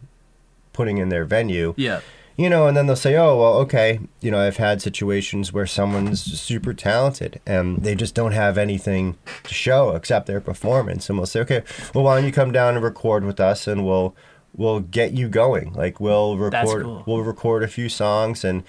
[0.71, 1.99] putting in their venue yeah.
[2.35, 5.67] You know, and then they'll say, oh, well, okay, you know, I've had situations where
[5.67, 11.09] someone's super talented and they just don't have anything to show except their performance.
[11.09, 11.63] And we'll say, okay,
[11.93, 14.15] well, why don't you come down and record with us and we'll,
[14.55, 15.73] we'll get you going.
[15.73, 17.03] Like we'll record, cool.
[17.05, 18.63] we'll record a few songs and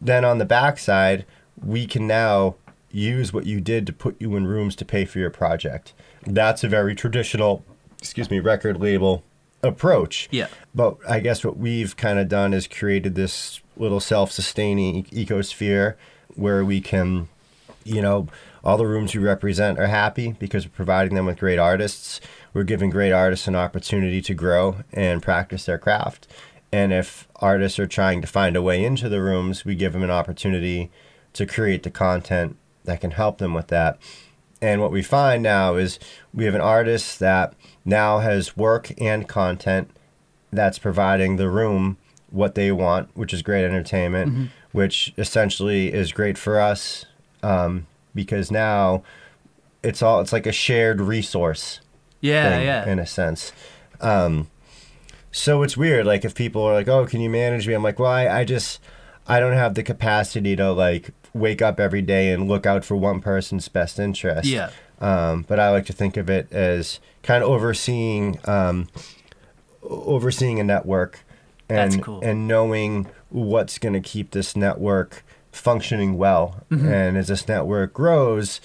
[0.00, 1.24] then on the backside,
[1.64, 2.56] we can now
[2.90, 5.94] use what you did to put you in rooms to pay for your project.
[6.26, 7.64] That's a very traditional,
[7.98, 9.24] excuse me, record label
[9.66, 10.28] approach.
[10.30, 10.48] Yeah.
[10.74, 15.96] But I guess what we've kind of done is created this little self-sustaining ecosphere
[16.34, 17.28] where we can,
[17.84, 18.28] you know,
[18.64, 22.20] all the rooms we represent are happy because we're providing them with great artists.
[22.52, 26.26] We're giving great artists an opportunity to grow and practice their craft.
[26.72, 30.02] And if artists are trying to find a way into the rooms, we give them
[30.02, 30.90] an opportunity
[31.34, 33.98] to create the content that can help them with that.
[34.62, 35.98] And what we find now is
[36.32, 37.54] we have an artist that
[37.84, 39.90] now has work and content
[40.52, 41.98] that's providing the room
[42.30, 47.04] what they want, which is great entertainment, which essentially is great for us
[47.42, 49.02] um, because now
[49.82, 51.80] it's all it's like a shared resource
[52.20, 52.88] Yeah, thing yeah.
[52.88, 53.52] in a sense.
[54.00, 54.48] Um,
[55.30, 56.06] so it's weird.
[56.06, 58.44] Like if people are like, "Oh, can you manage me?" I'm like, "Well, I, I
[58.44, 58.80] just
[59.28, 62.96] I don't have the capacity to like wake up every day and look out for
[62.96, 64.70] one person's best interest." Yeah.
[65.00, 68.88] Um, but I like to think of it as kind of overseeing um,
[69.82, 71.20] overseeing a network
[71.68, 72.20] and That's cool.
[72.22, 76.64] and knowing what's going to keep this network functioning well.
[76.70, 76.88] Mm-hmm.
[76.88, 78.60] And as this network grows,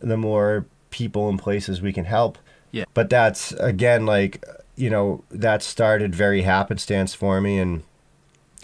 [0.00, 2.38] the more people and places we can help.
[2.70, 2.84] Yeah.
[2.94, 4.44] But that's again like
[4.76, 7.82] you know that started very happenstance for me and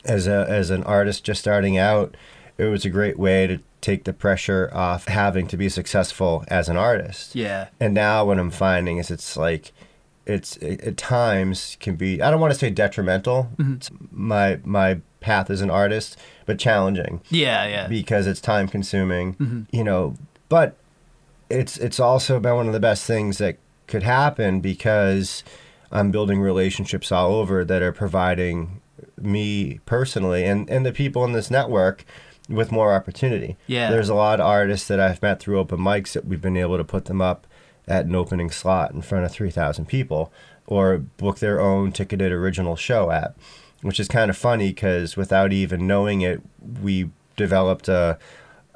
[0.05, 2.17] as a as an artist just starting out,
[2.61, 6.69] it was a great way to take the pressure off having to be successful as
[6.69, 7.35] an artist.
[7.35, 7.69] Yeah.
[7.81, 9.73] And now what I'm finding is it's like
[10.27, 13.79] it's it, at times can be I don't want to say detrimental mm-hmm.
[13.79, 17.89] to my my path as an artist, but challenging Yeah, yeah.
[17.89, 19.63] because it's time consuming, mm-hmm.
[19.73, 20.15] you know,
[20.49, 20.77] but
[21.49, 23.57] it's it's also been one of the best things that
[23.87, 25.43] could happen because
[25.91, 28.83] I'm building relationships all over that are providing
[29.19, 32.05] me personally and and the people in this network
[32.51, 33.57] with more opportunity.
[33.67, 33.91] Yeah.
[33.91, 36.77] There's a lot of artists that I've met through open mics that we've been able
[36.77, 37.47] to put them up
[37.89, 40.33] at an opening slot in front of 3,000 people
[40.67, 43.35] or book their own ticketed original show at,
[43.83, 46.41] which is kind of funny because without even knowing it,
[46.83, 48.19] we developed a,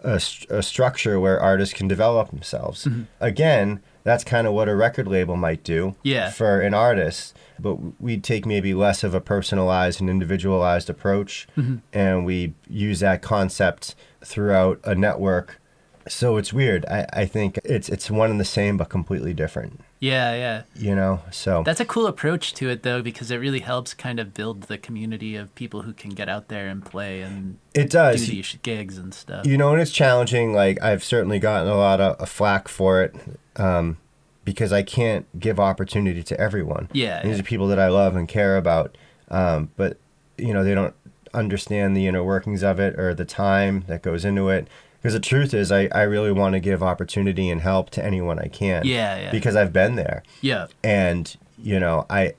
[0.02, 0.20] a,
[0.50, 2.84] a structure where artists can develop themselves.
[2.86, 3.02] Mm-hmm.
[3.20, 6.30] Again, that's kind of what a record label might do Yeah.
[6.30, 11.46] for an artist, but we'd take maybe less of a personalized and individualized approach,
[11.92, 13.94] and we use that concept
[14.24, 15.60] throughout a network.
[16.06, 16.84] So it's weird.
[16.86, 19.80] I, I think it's it's one and the same but completely different.
[20.00, 20.62] Yeah, yeah.
[20.74, 24.20] You know, so That's a cool approach to it, though, because it really helps kind
[24.20, 27.84] of build the community of people who can get out there and play and it
[27.84, 28.26] do does.
[28.26, 29.46] these gigs and stuff.
[29.46, 30.52] You know, and it's challenging.
[30.52, 33.16] Like I've certainly gotten a lot of, of flack for it
[33.56, 33.96] um,
[34.44, 36.88] because I can't give opportunity to everyone.
[36.92, 37.40] Yeah, these yeah.
[37.40, 38.96] are people that I love and care about,
[39.30, 39.96] um, but
[40.38, 40.94] you know they don't
[41.32, 44.68] understand the inner workings of it or the time that goes into it.
[45.02, 48.38] Because the truth is, I, I really want to give opportunity and help to anyone
[48.38, 48.86] I can.
[48.86, 49.30] Yeah, yeah.
[49.30, 50.66] Because I've been there yeah.
[50.82, 52.32] and you know i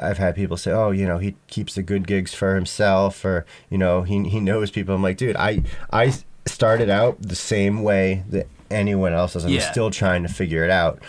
[0.00, 3.44] i've had people say oh you know he keeps the good gigs for himself or
[3.68, 5.60] you know he he knows people i'm like dude i
[5.92, 6.12] i
[6.46, 9.70] started out the same way that anyone else does i'm Yeah.
[9.70, 11.00] still trying to figure it out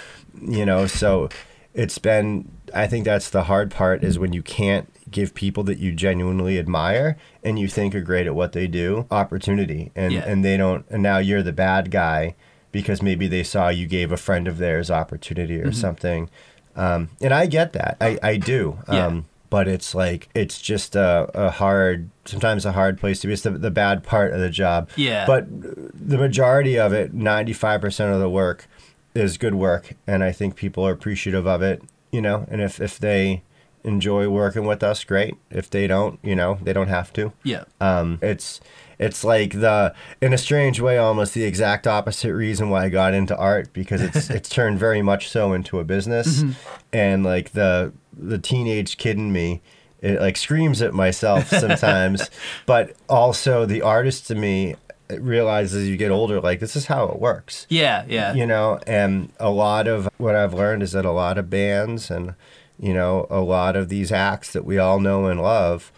[0.41, 1.29] you know so
[1.73, 5.77] it's been i think that's the hard part is when you can't give people that
[5.77, 10.23] you genuinely admire and you think are great at what they do opportunity and Yeah.
[10.25, 12.35] and they don't and now you're the bad guy
[12.71, 15.69] because maybe they saw you gave a friend of theirs opportunity Mm-hmm.
[15.69, 16.29] or something
[16.75, 19.05] um, and i get that i i do Yeah.
[19.07, 23.33] um, but it's like it's just a, a hard sometimes a hard place to be
[23.33, 25.25] it's the, the bad part of the job Yeah.
[25.25, 28.67] but the majority of it 95% of the work
[29.15, 32.79] is good work and i think people are appreciative of it you know and if
[32.79, 33.41] if they
[33.85, 35.35] enjoy working with us great.
[35.49, 37.31] If they don't you know they don't have to.
[37.43, 37.65] Yeah.
[37.79, 38.59] um, it's
[38.97, 43.13] it's like the in a strange way almost the exact opposite reason why I got
[43.13, 46.43] into art because it's it's turned very much so into a business.
[46.91, 49.61] And like the the teenage kid in me
[50.01, 52.29] it like screams at myself sometimes.
[52.65, 54.75] But also the artist to me
[55.09, 58.33] realizes as you get older like this is how it works Yeah, yeah.
[58.33, 62.09] you know and a lot of what i've learned is that a lot of bands
[62.09, 62.33] and
[62.79, 65.91] you know a lot of these acts that we all know and love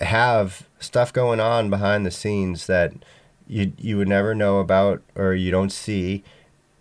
[0.00, 2.92] have stuff going on behind the scenes that
[3.46, 6.22] you you would never know about or you don't see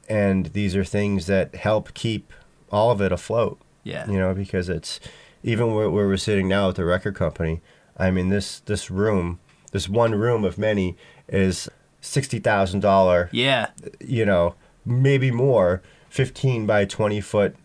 [0.10, 2.34] and these are things that help keep
[2.72, 4.08] all of it afloat Yeah.
[4.10, 5.00] you know because it's
[5.44, 7.62] even where, where we're sitting now at the record company
[7.98, 9.40] I mean, this this room,
[9.74, 10.96] this one room of many,
[11.32, 11.70] is
[12.02, 13.30] sixty thousand dollar.
[13.32, 13.70] Yeah.
[14.00, 14.56] You know,
[14.86, 17.56] maybe more, fifteen by twenty foot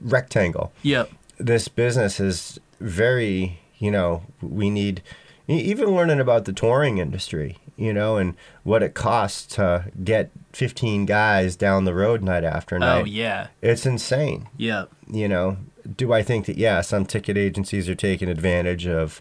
[0.00, 0.72] rectangle.
[0.82, 1.10] Yep.
[1.38, 3.58] This business is very.
[3.78, 5.02] You know, we need
[5.48, 7.58] even learning about the touring industry.
[7.76, 12.76] You know, and what it costs to get fifteen guys down the road night after
[12.76, 13.00] oh, night.
[13.00, 13.48] Oh yeah.
[13.60, 14.90] It's insane Yep.
[15.10, 15.56] you know,
[15.96, 19.20] do I think that yeah, some ticket agencies are taking advantage of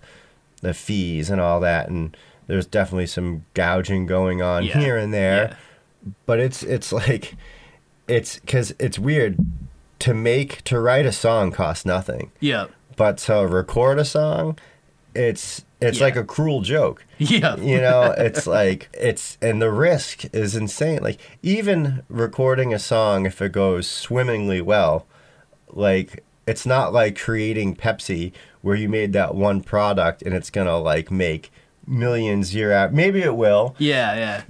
[0.62, 2.16] the fees and all that, and
[2.52, 4.78] there's definitely some gouging going on Yeah.
[4.78, 5.56] here and there,
[6.06, 6.12] Yeah.
[6.26, 7.36] but it's it's like
[8.08, 9.38] it's because it's weird
[10.00, 12.72] to make to write a song costs nothing, Yep.
[12.98, 14.58] but to record a song,
[15.16, 16.04] it's it's Yeah.
[16.06, 17.60] like a cruel joke Yep.
[17.60, 23.26] you know it's like it's and the risk is insane like even recording a song
[23.26, 25.06] if it goes swimmingly well
[25.72, 28.32] like it's not like creating pepsi
[28.62, 31.52] where you made that one product and it's gonna like make
[31.88, 34.44] millions year out maybe it will Yeah.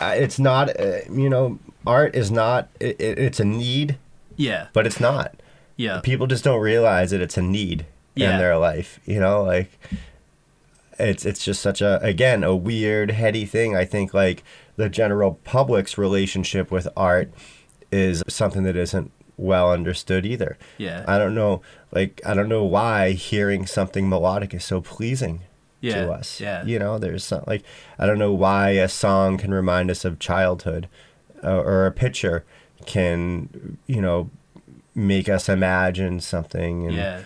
[0.00, 0.12] Yeah.
[0.14, 3.98] It's not uh, you know art is not it, it, it's a need
[4.36, 4.68] Yeah.
[4.72, 5.34] but it's not
[5.76, 6.00] Yeah.
[6.02, 8.32] people just don't realize that it's a need Yeah.
[8.32, 9.70] in their life you know like
[10.98, 14.42] it's it's just such a again a weird heady thing i think like
[14.76, 17.30] the general public's relationship with art
[17.92, 21.04] is something that isn't well understood either Yeah.
[21.06, 21.60] i don't know
[21.92, 25.42] like i don't know why hearing something melodic is so pleasing
[25.86, 26.04] Yeah.
[26.06, 26.64] to us Yeah.
[26.64, 27.62] you know there's some, like
[27.98, 30.88] i don't know why a song can remind us of childhood
[31.44, 32.44] uh, or a picture
[32.86, 34.30] can you know
[34.94, 37.20] make us imagine something and Yeah.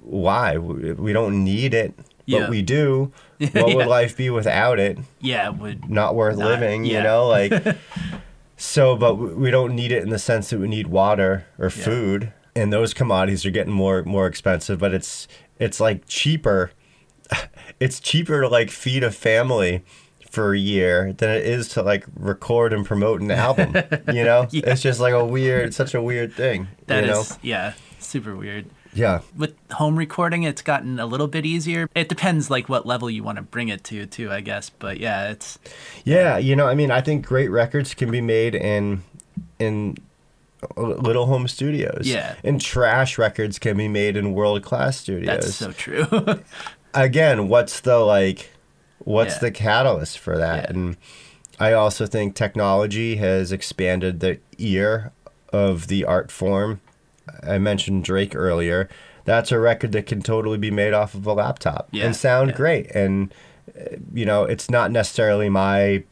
[0.00, 2.48] why we don't need it but Yeah.
[2.50, 3.74] we do what Yeah.
[3.74, 5.48] would life be without it Yeah.
[5.48, 5.90] it Would.
[5.90, 6.98] not worth Not- living yeah.
[6.98, 7.52] you know like
[8.56, 11.70] so but we we don't need it in the sense that we need water or
[11.70, 16.70] food and those commodities are getting more more expensive but it's it's like cheaper
[17.80, 19.82] it's cheaper to like feed a family
[20.30, 23.74] for a year than it is to like record and promote an album
[24.12, 24.62] you know Yeah.
[24.66, 27.30] it's just like a weird such a weird thing That you is.
[27.30, 27.72] know Yeah.
[27.98, 28.66] Super weird.
[28.94, 33.08] yeah with home recording it's gotten a little bit easier it depends like what level
[33.10, 35.58] you want to bring it to too i guess but yeah it's
[36.04, 39.02] Yeah, you know, I mean, I think great records can be made in
[39.58, 39.96] in
[40.76, 42.02] little home studios.
[42.02, 42.34] Yeah.
[42.42, 45.26] And trash records can be made in world class studios.
[45.26, 46.06] that's so true
[47.04, 48.50] Again, what's the like
[48.98, 49.40] what's Yeah.
[49.40, 50.64] the catalyst for that?
[50.64, 50.70] Yeah.
[50.70, 50.96] And
[51.60, 55.12] I also think technology has expanded the ear
[55.52, 56.80] of the art form.
[57.46, 58.88] I mentioned Drake earlier.
[59.24, 62.54] That's a record that can totally be made off of a laptop Yeah, and sound
[62.54, 62.90] great.
[62.92, 63.32] And
[63.78, 66.04] uh, you know, it's not necessarily my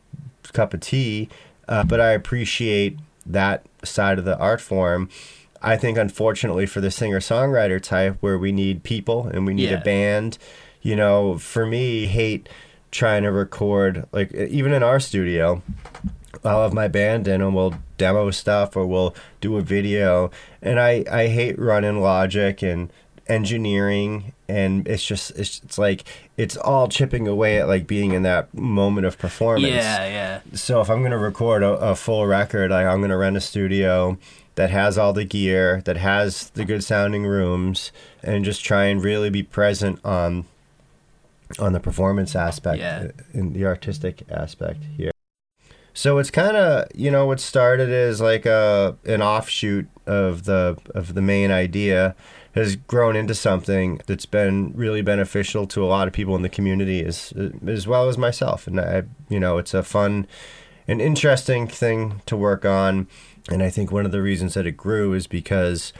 [0.52, 1.28] cup of tea,
[1.68, 5.08] uh, but I appreciate that side of the art form.
[5.62, 9.70] I think, unfortunately, for the singer songwriter type, where we need people and we need
[9.70, 9.80] Yeah.
[9.80, 10.38] a band,
[10.86, 12.48] you know, for me, hate
[12.92, 15.60] trying to record, like, even in our studio,
[16.44, 20.30] I'll have my band in and we'll demo stuff or we'll do a video.
[20.62, 22.92] And I, I hate running logic and
[23.26, 26.04] engineering and it's just it's, it's like
[26.36, 30.80] it's all chipping away at like being in that moment of performance yeah yeah so
[30.80, 34.16] if I'm gonna record a, a full record, like I'm gonna rent a studio
[34.54, 37.90] that has all the gear, that has the good sounding rooms,
[38.22, 40.44] and just try and really be present on
[41.58, 43.08] on the performance aspect Yeah.
[43.08, 45.10] Uh, in the artistic aspect here.
[45.94, 50.76] So it's kind of you know what started as like a an offshoot of the
[50.94, 52.14] of the main idea
[52.54, 56.48] has grown into something that's been really beneficial to a lot of people in the
[56.48, 60.26] community as uh, as well as myself and I you know it's a fun
[60.86, 63.08] an interesting thing to work on
[63.50, 65.94] and I think one of the reasons that it grew is because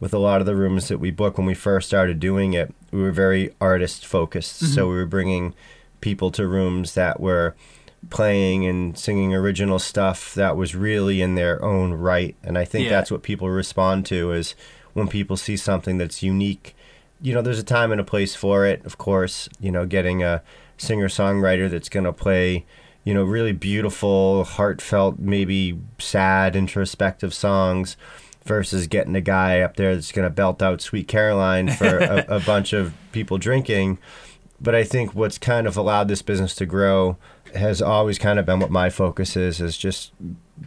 [0.00, 2.74] with a lot of the rooms that we booked when we first started doing it
[2.90, 4.58] we were very artist focused.
[4.58, 4.90] So mm-hmm.
[4.90, 5.54] we were bringing
[6.00, 7.54] people to rooms that were
[8.08, 12.34] playing and singing original stuff that was really in their own right.
[12.42, 12.90] And i think Yeah.
[12.90, 14.54] that's what people respond to is
[14.94, 16.74] when people see something that's unique
[17.20, 20.22] you know there's a time and a place for it of course you know getting
[20.22, 20.42] a
[20.78, 22.64] singer songwriter that's going to play
[23.04, 27.98] you know really beautiful heartfelt maybe sad introspective songs
[28.44, 32.24] versus getting a guy up there that's going to belt out sweet caroline for a,
[32.36, 33.98] a bunch of people drinking
[34.62, 37.16] but I think what's kind of allowed this business to grow
[37.54, 40.12] has always kind of been what my focus is is just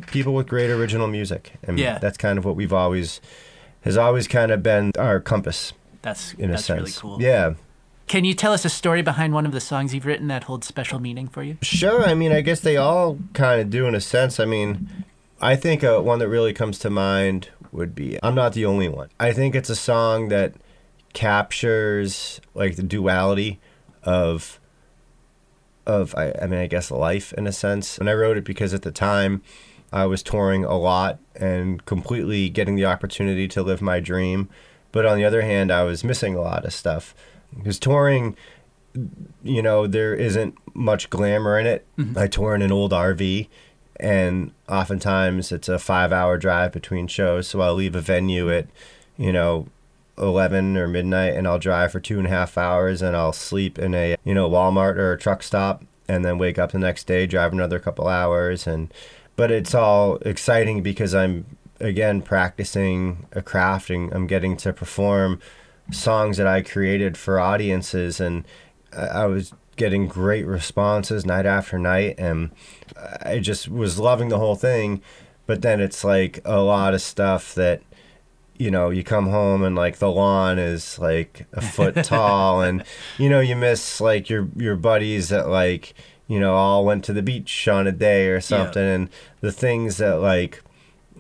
[0.08, 1.98] people with great original music and Yeah.
[2.00, 3.22] that's kind of what we've always
[3.82, 7.54] has always kind of been our compass that's in that's a sense really cool yeah
[8.08, 10.68] can you tell us a story behind one of the songs you've written that holds
[10.68, 12.04] special meaning for you Sure.
[12.04, 14.42] I mean, I guess they all kind of do in a sense.
[14.42, 14.90] I mean,
[15.40, 18.88] I think uh, one that really comes to mind would be I'm Not the Only
[18.88, 19.10] One.
[19.20, 20.54] I think it's a song that
[21.14, 23.60] captures like the duality
[24.04, 24.60] of
[25.86, 27.98] of I, I mean I guess life in a sense.
[27.98, 29.42] And I wrote it because at the time
[29.92, 34.50] I was touring a lot and completely getting the opportunity to live my dream.
[34.92, 37.14] But on the other hand, I was missing a lot of stuff
[37.56, 38.36] because touring,
[39.44, 41.86] you know, there isn't much glamour in it.
[41.98, 42.18] Mm-hmm.
[42.18, 43.48] I tour in an old RV,
[44.04, 47.48] and oftentimes it's a five-hour drive between shows.
[47.48, 48.68] So I'll leave a venue at,
[49.18, 49.68] you know,
[50.18, 53.80] 11 or midnight and I'll drive for two and a half hours and I'll sleep
[53.80, 57.08] in a, you know, Walmart or a truck stop and then wake up the next
[57.08, 58.68] day, drive another couple hours.
[58.68, 58.94] And,
[59.38, 61.46] but it's all exciting because I'm,
[61.80, 65.40] again, practicing a craft and I'm getting to perform
[65.92, 68.20] songs that I created for audiences.
[68.20, 68.46] And
[68.92, 72.16] I was getting great responses night after night.
[72.18, 72.52] And
[73.24, 75.02] I just was loving the whole thing.
[75.46, 77.82] But then it's like a lot of stuff that,
[78.58, 82.84] you know, you come home and like the lawn is like a foot tall, and
[83.18, 85.96] you know you miss like your your buddies that like
[86.28, 88.94] you know all went to the beach on a day or something, yeah.
[88.94, 89.10] and
[89.42, 90.62] the things that like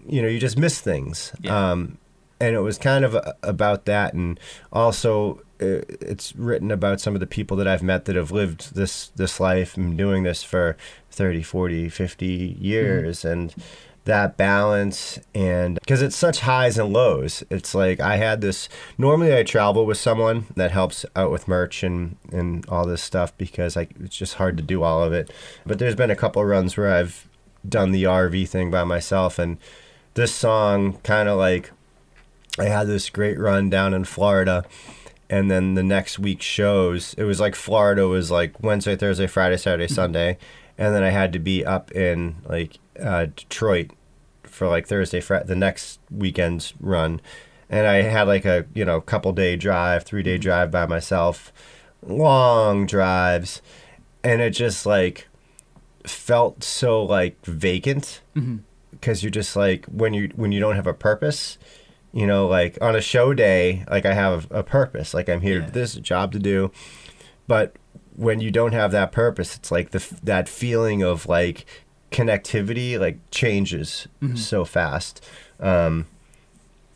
[0.07, 1.33] you know you just miss things.
[1.41, 1.71] Yeah.
[1.71, 1.97] Um,
[2.39, 4.39] and it was kind of a, about that, and
[4.71, 8.75] also uh, it's written about some of the people that I've met that have lived
[8.75, 10.77] this this life and doing this for
[11.11, 12.25] 30, 40, 50
[12.59, 13.27] years, mm-hmm.
[13.27, 13.55] and
[14.05, 17.43] that balance and because it's such highs and lows.
[17.49, 21.83] It's like i had this normally i travel with someone that helps out with merch
[21.83, 25.31] and and all this stuff because I, it's just hard to do all of it.
[25.65, 27.27] But there's been a couple runs where i've
[27.67, 29.57] done the rv thing by myself and
[30.15, 31.71] this song kind of like
[32.59, 34.65] i had this great run down in florida
[35.33, 39.57] and then the next week shows it was like florida was like wednesday thursday friday
[39.57, 40.37] saturday sunday
[40.77, 43.91] and then i had to be up in like uh, Detroit
[44.43, 47.21] for like Thursday, Friday, the next weekend's run,
[47.69, 50.41] and I had like a you know couple day drive, three day mm-hmm.
[50.41, 51.51] drive by myself,
[52.05, 53.61] long drives,
[54.23, 55.27] and it just like
[56.05, 59.25] felt so like vacant because mm-hmm.
[59.25, 61.57] you're just like when you when you don't have a purpose
[62.13, 65.61] you know like on a show day like i have a purpose like i'm here
[65.61, 65.69] yeah.
[65.69, 66.71] this job to do
[67.47, 67.75] but
[68.15, 71.65] when you don't have that purpose it's like the that feeling of like
[72.13, 74.35] connectivity like changes mm-hmm.
[74.35, 75.25] so fast.
[75.59, 76.05] Um,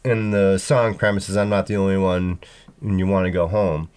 [0.06, 2.40] and the song premise is I'm not the only one
[2.82, 3.90] and you want to go home.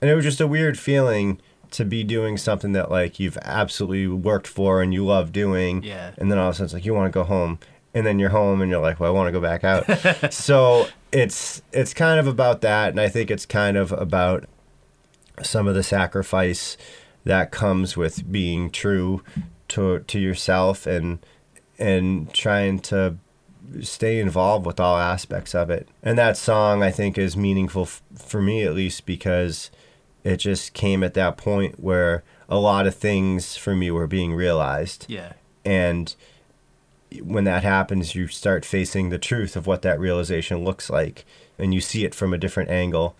[0.00, 1.40] And it was just a weird feeling
[1.72, 5.82] to be doing something that like you've absolutely worked for and you love doing.
[5.82, 6.12] Yeah.
[6.16, 7.58] And then all of a sudden it's like you want to go home.
[7.94, 10.32] And then you're home and you're like, well, I want to go back out.
[10.32, 14.44] so it's it's kind of about that, and I think it's kind of about
[15.42, 16.76] some of the sacrifice
[17.24, 19.22] that comes with being true
[19.68, 21.18] to to yourself and
[21.78, 23.16] and trying to
[23.82, 25.88] stay involved with all aspects of it.
[26.02, 29.70] And that song I think is meaningful f- for me at least because
[30.24, 34.34] it just came at that point where a lot of things for me were being
[34.34, 35.06] realized.
[35.08, 35.34] Yeah.
[35.64, 36.14] And
[37.22, 41.24] when that happens, you start facing the truth of what that realization looks like
[41.58, 43.16] and you see it from a different angle.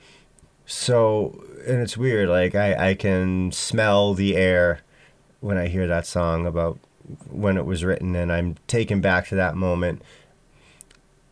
[0.67, 4.81] So, and it's weird, like I, I can smell the air
[5.41, 6.79] when I hear that song about
[7.31, 10.03] when it was written, and I'm taken back to that moment.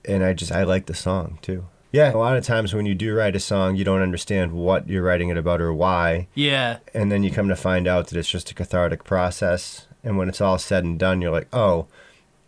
[0.07, 1.67] And I just I like the song too.
[1.93, 4.89] Yeah, a lot of times when you do write a song, you don't understand what
[4.89, 6.29] you're writing it about or why.
[6.35, 6.79] Yeah.
[6.95, 9.87] And then you come to find out that it's just a cathartic process.
[10.05, 11.87] And when it's all said and done, you're like, oh,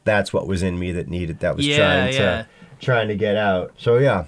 [0.08, 2.44] that's what was in me that needed that was yeah, trying to yeah.
[2.80, 3.72] trying to get out.
[3.76, 4.24] So yeah,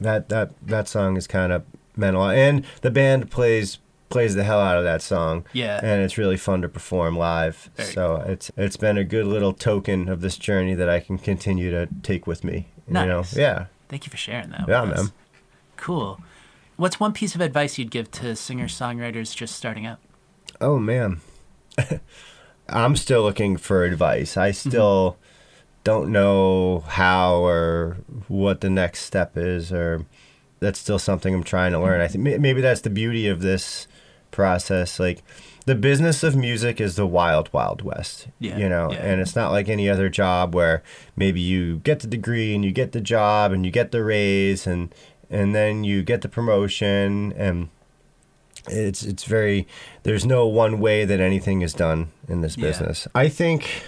[0.00, 1.64] that that that song is kind of
[1.96, 2.28] mental.
[2.28, 3.78] And the band plays
[4.10, 5.44] plays the hell out of that song.
[5.52, 5.80] Yeah.
[5.82, 7.68] And it's really fun to perform live.
[7.74, 8.32] Very so cool.
[8.32, 11.88] it's it's been a good little token of this journey that I can continue to
[12.02, 12.68] take with me.
[12.86, 13.02] Nice.
[13.02, 13.24] You know?
[13.34, 13.66] Yeah.
[13.88, 14.66] Thank you for sharing that.
[14.68, 15.12] Yeah, man.
[15.76, 16.20] Cool.
[16.76, 19.98] What's one piece of advice you'd give to singer songwriters just starting out?
[20.60, 21.20] Oh man.
[22.68, 24.36] I'm still looking for advice.
[24.36, 24.68] I mm-hmm.
[24.68, 25.20] still mm-hmm.
[25.84, 27.98] don't know how or
[28.28, 30.06] what the next step is or
[30.60, 32.00] that's still something I'm trying to learn.
[32.00, 33.86] I think maybe that's the beauty of this
[34.30, 34.98] process.
[34.98, 35.22] Like
[35.66, 38.28] the business of music is the wild, wild west.
[38.38, 38.98] Yeah, you know, yeah.
[38.98, 40.82] and it's not like any other job where
[41.16, 44.66] maybe you get the degree and you get the job and you get the raise
[44.66, 44.94] and
[45.30, 47.68] and then you get the promotion and
[48.68, 49.66] it's it's very
[50.02, 53.06] there's no one way that anything is done in this business.
[53.14, 53.82] I think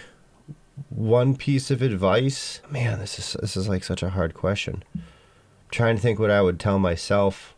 [0.91, 4.85] one piece of advice, man, this is this is like such a hard question.
[4.95, 5.03] I'm
[5.71, 7.55] trying to think what I would tell myself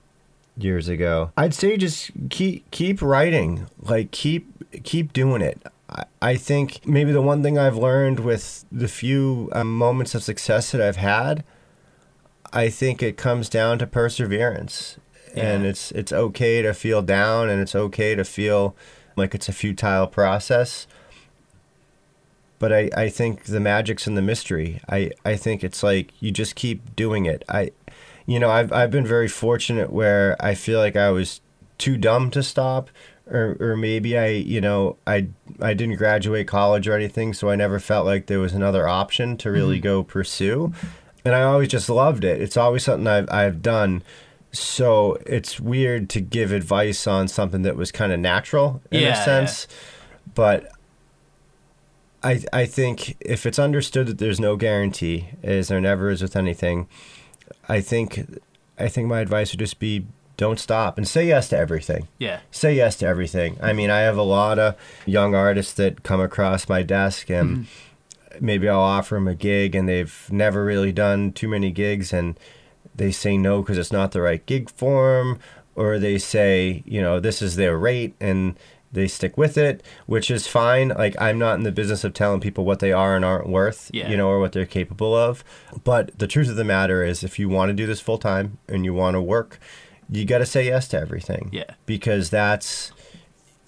[0.57, 1.33] years ago.
[1.37, 4.47] I'd say just keep keep writing, like keep
[4.85, 5.61] keep doing it.
[5.91, 10.23] I, I think maybe the one thing I've learned with the few um, moments of
[10.23, 11.45] success that I've had,
[12.53, 14.99] I think it comes down to perseverance
[15.41, 18.75] and it's it's okay to feel down and it's okay to feel
[19.17, 20.87] like it's a futile process
[22.59, 24.81] but I, I think the magic's in the mystery.
[24.89, 27.45] I, I think it's like you just keep doing it.
[27.49, 27.73] I
[28.27, 31.41] you know, I've I've been very fortunate where I feel like I was
[31.79, 32.91] too dumb to stop
[33.27, 35.29] or or maybe I, you know, I
[35.61, 39.37] I didn't graduate college or anything, so I never felt like there was another option
[39.39, 39.85] to really mm-hmm.
[39.85, 40.73] go pursue.
[41.25, 42.41] And I always just loved it.
[42.41, 44.03] It's always something I've I've done.
[44.53, 49.07] So it's weird to give advice on something that was kind of natural in Yeah,
[49.07, 49.25] a yeah.
[49.25, 49.69] sense.
[50.35, 50.73] But
[52.23, 56.37] I I think if it's understood that there's no guarantee, as there never is with
[56.37, 56.89] anything,
[57.69, 58.41] I think
[58.79, 62.07] I think my advice would just be don't stop and say yes to everything.
[62.19, 62.41] Yeah.
[62.53, 63.59] Say yes to everything.
[63.61, 67.67] I mean, I have a lot of young artists that come across my desk and
[67.67, 68.45] mm-hmm.
[68.47, 72.39] maybe I'll offer them a gig and they've never really done too many gigs and
[72.99, 75.39] they say no because it's not the right gig for 'em,
[75.75, 78.57] or they say, you know, this is their rate and
[78.91, 80.89] they stick with it, which is fine.
[80.89, 83.91] Like, I'm not in the business of telling people what they are and aren't worth,
[83.93, 84.09] Yeah.
[84.11, 85.45] you know, or what they're capable of.
[85.85, 88.59] But the truth of the matter is, if you want to do this full time
[88.69, 89.61] and you want to work,
[90.11, 91.51] you got to say yes to everything.
[91.53, 91.71] Yeah.
[91.85, 92.93] Because that's,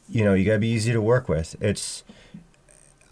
[0.08, 1.54] you know, you got to be easy to work with.
[1.60, 2.02] It's,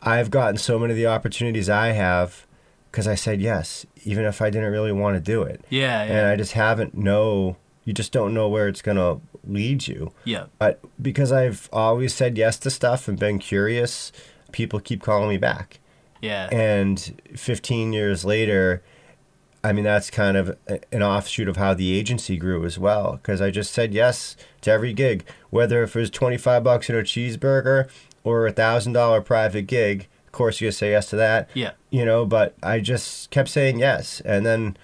[0.02, 2.46] I've gotten so many of the opportunities I have
[2.90, 5.64] because I said yes, even if I didn't really want to do it.
[5.70, 6.04] Yeah.
[6.04, 6.12] yeah.
[6.12, 10.12] And I just haven't know, you just don't know where it's going to lead you.
[10.24, 10.46] yeah.
[10.58, 14.12] But because I've always said yes to stuff and been curious,
[14.52, 15.80] people keep calling me back.
[16.20, 16.48] Yeah.
[16.50, 18.82] And 15 years later,
[19.62, 20.56] I mean, that's kind of
[20.92, 23.12] an offshoot of how the agency grew as well.
[23.12, 26.98] Because I just said yes to every gig, whether if it was 25 bucks and
[26.98, 27.88] a cheeseburger
[28.24, 30.08] or a thousand dollar private gig.
[30.38, 31.50] Of course, you say yes to that.
[31.52, 31.72] Yeah.
[31.90, 34.20] You know, but I just kept saying yes.
[34.24, 34.76] And then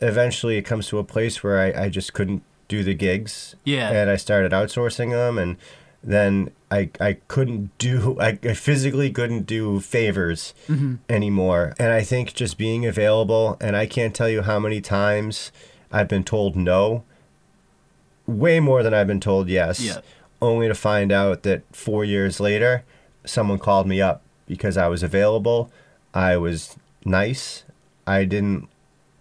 [0.00, 3.88] eventually it comes to a place where I, I just couldn't do the gigs Yeah.
[3.92, 5.58] and I started outsourcing them, and
[6.02, 10.96] then I I couldn't do I, I physically couldn't do favors mm-hmm.
[11.08, 15.52] anymore, and I think just being available, and I can't tell you how many times
[15.92, 17.04] I've been told no,
[18.26, 20.00] way more than I've been told yes, Yeah.
[20.42, 22.82] only to find out that four years later,
[23.24, 25.70] someone called me up because I was available,
[26.14, 27.64] I was nice,
[28.06, 28.68] I didn't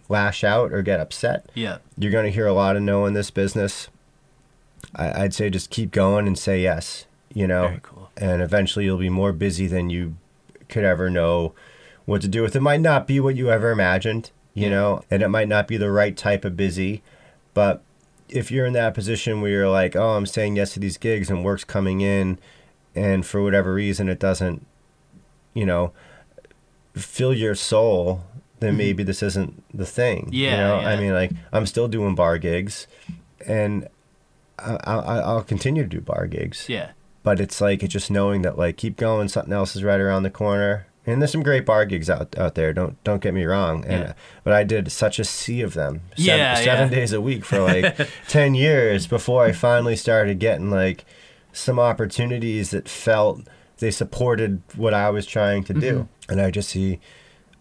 [0.07, 1.78] lash out or get upset Yeah.
[1.97, 3.88] you're going to hear a lot of no in this business.
[4.95, 8.09] I, I'd say just keep going and say yes, you know, Very cool.
[8.17, 10.15] and eventually you'll be more busy than you
[10.69, 11.53] could ever know
[12.05, 12.55] what to do with.
[12.55, 14.69] It might not be what you ever imagined, you Yeah.
[14.69, 17.01] know, and it might not be the right type of busy,
[17.55, 17.82] but
[18.30, 21.30] if you're in that position where you're like, oh, I'm saying yes to these gigs
[21.32, 22.38] and work's coming in,
[22.95, 24.65] and for whatever reason it doesn't,
[25.55, 25.91] you know,
[26.95, 28.21] fill your soul,
[28.59, 30.29] then maybe this isn't the thing.
[30.31, 30.55] you Mm-hmm.
[30.55, 30.75] Yeah, know?
[30.75, 32.85] I mean, like I'm still doing bar gigs,
[33.47, 33.87] and
[34.59, 36.67] I, I, I'll continue to do bar gigs.
[36.69, 36.91] Yeah.
[37.23, 40.23] But it's like it's just knowing that like keep going, something else is right around
[40.23, 40.85] the corner.
[41.07, 42.71] And there's some great bar gigs out out there.
[42.73, 43.83] Don't don't get me wrong.
[43.85, 44.13] And Yeah.
[44.43, 46.01] but I did such a sea of them.
[46.17, 46.95] Seven, Yeah, seven yeah.
[46.99, 51.05] days a week for like ten years before I finally started getting like
[51.53, 53.41] some opportunities that felt
[53.80, 55.93] they supported what I was trying to do.
[55.93, 56.32] Mm-hmm.
[56.32, 56.99] And I just see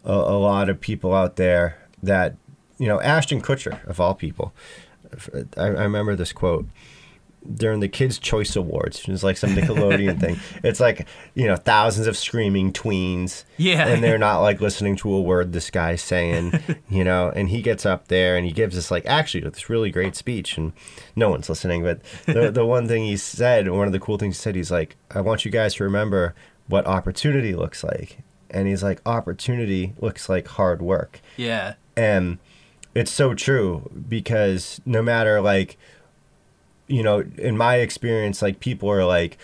[0.04, 2.36] a, a lot of people out there that
[2.78, 4.52] you know Ashton Kutcher of all people.
[5.56, 6.66] I, I remember this quote
[7.52, 9.00] during the Kids Choice Awards.
[9.00, 10.36] It was like some Nickelodeon thing.
[10.62, 13.86] It's like you know thousands of screaming tweens, Yeah.
[13.88, 16.52] and they're not like listening to a word this guy's saying,
[16.88, 17.30] you know.
[17.34, 20.56] And he gets up there and he gives this like actually this really great speech,
[20.56, 20.72] and
[21.16, 21.82] no one's listening.
[21.82, 24.70] But the the one thing he said, one of the cool things he said, he's
[24.70, 26.34] like, I want you guys to remember
[26.68, 28.18] what opportunity looks like.
[28.50, 31.20] And he's like, opportunity looks like hard work.
[31.36, 31.74] Yeah.
[31.96, 32.38] And
[32.94, 35.76] it's so true because no matter like
[36.86, 39.38] you know, in my experience, like people are like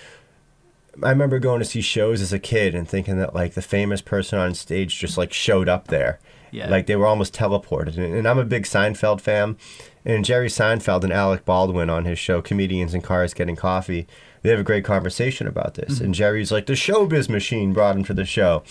[1.03, 4.03] I remember going to see shows as a kid and thinking that like the famous
[4.03, 6.19] person on stage just like showed up there.
[6.51, 6.69] Yeah.
[6.69, 7.97] Like they were almost teleported.
[7.97, 9.57] And, and I'm a big Seinfeld fan.
[10.05, 14.07] And Jerry Seinfeld and Alec Baldwin on his show Comedians in Cars Getting Coffee,
[14.43, 15.97] they have a great conversation about this.
[15.97, 16.05] Mm-hmm.
[16.05, 18.63] And Jerry's like, the showbiz machine brought him to the show.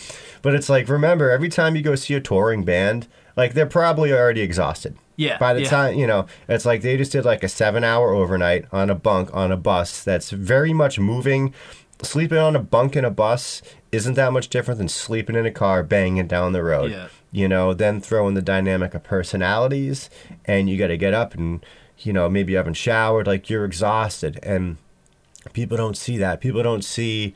[0.42, 3.08] But it's like, remember, every time you go see a touring band,
[3.40, 4.98] like they're probably already exhausted.
[5.16, 5.70] Yeah, By the yeah.
[5.70, 8.96] time, you know, it's like they just did like a seven hour overnight on a
[8.96, 11.54] bunk on a bus that's very much moving.
[12.02, 13.62] Sleeping on a bunk in a bus
[13.92, 16.92] isn't that much different than sleeping in a car banging down the road.
[16.92, 17.08] Yeah.
[17.32, 20.10] You know, then throw in the dynamic of personalities
[20.46, 21.66] and you got to get up and,
[21.98, 24.40] you know, maybe you haven't showered, like you're exhausted.
[24.42, 24.78] And
[25.52, 26.40] people don't see that.
[26.40, 27.34] People don't see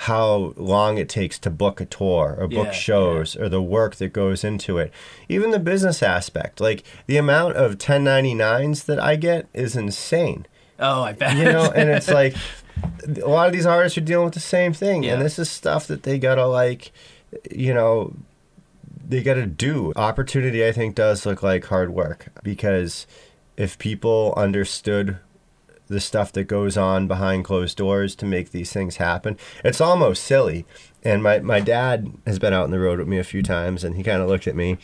[0.00, 3.96] how long it takes to book a tour or book Yeah, shows or the work
[3.96, 4.92] that goes into it.
[5.26, 10.46] Even the business aspect, like the amount of 1099s that I get is insane.
[10.78, 11.36] Oh, I bet.
[11.38, 12.36] You know, and it's like
[13.06, 15.02] a lot of these artists are dealing with the same thing.
[15.02, 15.14] Yeah.
[15.14, 16.92] And this is stuff that they gotta like,
[17.50, 18.14] you know,
[19.08, 19.94] they gotta do.
[19.96, 23.06] Opportunity, I think, does look like hard work because
[23.56, 25.18] if people understood
[25.88, 30.24] the stuff that goes on behind closed doors to make these things happen, it's almost
[30.24, 30.64] silly.
[31.02, 33.84] And my, my dad has been out on the road with me a few times,
[33.84, 34.78] and he kind of looked at me,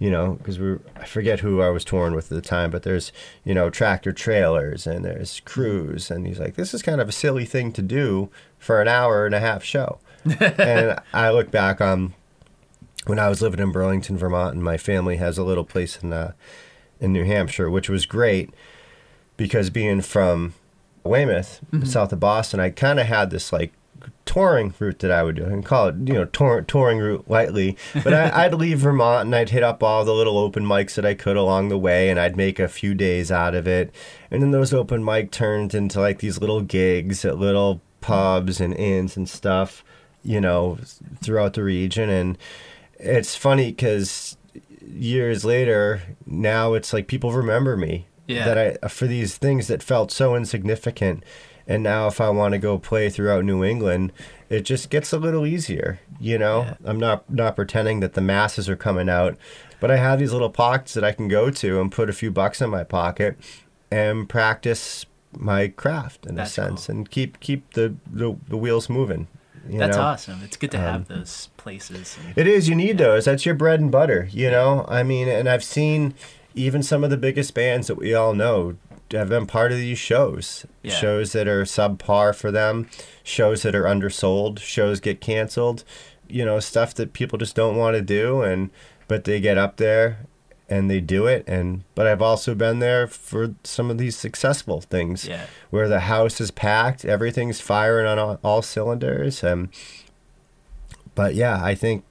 [0.00, 2.72] you know, because we were, I forget who I was touring with at the time,
[2.72, 3.12] but there's,
[3.44, 6.10] you know, tractor trailers and there's crews.
[6.10, 9.26] And he's like, this is kind of a silly thing to do for an hour
[9.26, 10.00] and a half show.
[10.40, 12.14] and I look back on
[13.06, 16.12] when I was living in Burlington, Vermont, and my family has a little place in
[16.12, 16.32] uh,
[17.00, 18.50] in New Hampshire, which was great
[19.40, 20.52] because being from
[21.02, 21.86] Weymouth, mm-hmm.
[21.86, 23.72] south of Boston, I kind of had this like
[24.26, 27.78] touring route that I would do and call it, you know, tour, touring route lightly.
[28.04, 31.06] But I, I'd leave Vermont and I'd hit up all the little open mics that
[31.06, 33.94] I could along the way and I'd make a few days out of it.
[34.30, 38.74] And then those open mic turned into like these little gigs at little pubs and
[38.74, 39.82] inns and stuff,
[40.22, 40.76] you know,
[41.22, 42.10] throughout the region.
[42.10, 42.36] And
[42.98, 44.36] it's funny because
[44.86, 48.44] years later, now it's like people remember me Yeah.
[48.54, 51.24] that I for these things that felt so insignificant.
[51.66, 54.12] And now, if I want to go play throughout New England,
[54.48, 56.00] it just gets a little easier.
[56.18, 56.74] You know, Yeah.
[56.84, 59.36] I'm not not pretending that the masses are coming out,
[59.78, 62.30] but I have these little pockets that I can go to and put a few
[62.30, 63.36] bucks in my pocket
[63.90, 65.06] and practice
[65.36, 66.96] my craft in That's a sense cool.
[66.96, 69.28] and keep keep the the, the wheels moving.
[69.68, 70.02] You That's know?
[70.02, 70.40] awesome.
[70.42, 72.16] It's good to have Um, those places.
[72.24, 72.68] and- It is.
[72.68, 73.26] You need those.
[73.26, 74.26] That's your bread and butter.
[74.32, 74.84] You know.
[74.88, 76.14] I mean, and I've seen
[76.54, 78.76] even some of the biggest bands that we all know
[79.12, 80.64] have been part of these shows.
[80.82, 80.94] Yeah.
[80.94, 82.88] Shows that are subpar for them.
[83.22, 84.60] Shows that are undersold.
[84.60, 85.84] Shows get canceled.
[86.28, 88.70] You know, stuff that people just don't want to do, and
[89.08, 90.26] but they get up there
[90.68, 91.42] and they do it.
[91.48, 95.46] And but I've also been there for some of these successful things Yeah.
[95.70, 99.70] where the house is packed, everything's firing on all, all cylinders, and
[101.16, 102.04] but yeah, I think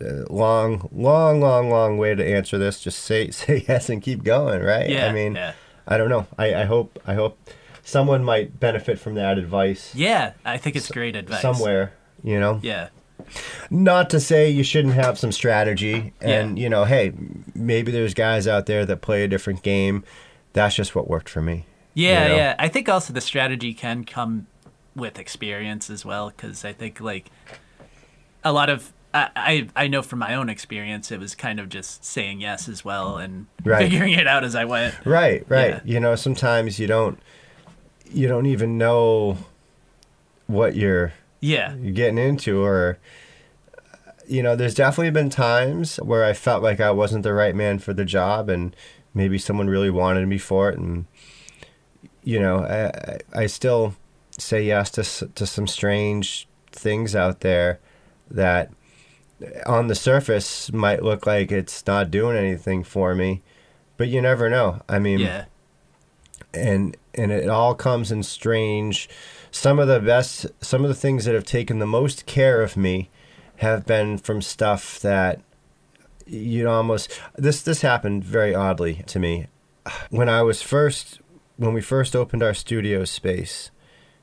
[0.00, 2.80] uh, long, long, long, long way to answer this.
[2.80, 4.88] Just say say yes and keep going, right?
[4.88, 5.06] Yeah.
[5.06, 5.52] I mean, yeah.
[5.86, 6.26] I don't know.
[6.38, 7.38] I, I hope I hope
[7.82, 11.40] someone might benefit from that advice Yeah, I think it's great advice.
[11.42, 11.92] somewhere.
[12.22, 12.88] You know, Yeah.
[13.70, 16.62] not to say you shouldn't have some strategy, and Yeah.
[16.62, 17.12] you know, hey,
[17.54, 20.04] maybe there's guys out there that play a different game.
[20.52, 21.64] That's just what worked for me.
[21.94, 22.36] Yeah, you know?
[22.36, 22.54] yeah.
[22.58, 24.46] I think also the strategy can come
[24.94, 27.30] with experience as well, because I think like
[28.44, 32.04] a lot of I, I know from my own experience, it was kind of just
[32.04, 33.78] saying yes as well and Right.
[33.90, 34.94] figuring it out as I went.
[35.04, 35.70] Right, right.
[35.74, 35.80] Yeah.
[35.84, 37.18] You know, sometimes you don't
[38.12, 39.36] you don't even know
[40.46, 42.98] what you're Yeah, you're getting into or
[44.28, 47.80] you know, there's definitely been times where I felt like I wasn't the right man
[47.80, 48.76] for the job and
[49.12, 51.06] maybe someone really wanted me for it and
[52.22, 52.86] you know, I
[53.34, 53.94] I I still
[54.38, 57.80] say yes to to some strange things out there
[58.30, 58.70] that
[59.66, 63.42] on the surface might look like it's not doing anything for me,
[63.96, 64.82] but you never know.
[64.88, 65.46] I mean, yeah,
[66.52, 69.08] and and it all comes in strange.
[69.50, 72.76] Some of the best some of the things that have taken the most care of
[72.76, 73.10] me
[73.56, 75.40] have been from stuff that
[76.26, 79.46] you know almost this this happened very oddly to me.
[80.10, 81.20] When i was first
[81.56, 83.70] when we first opened our studio space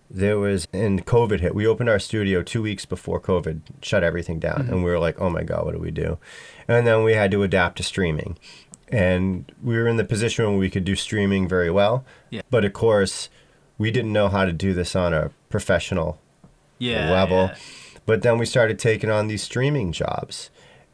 [0.09, 4.39] there was and covid hit we opened our studio two weeks before covid shut everything
[4.39, 4.83] down and mm-hmm.
[4.83, 6.17] we were like oh my god what do we do
[6.67, 8.37] and then we had to adapt to streaming
[8.89, 12.41] and we were in the position where we could do streaming very well Yeah.
[12.49, 13.29] but of course
[13.77, 16.19] we didn't know how to do this on a professional
[16.79, 17.11] yeah.
[17.11, 17.55] level yeah.
[18.05, 20.49] but then we started taking on these streaming jobs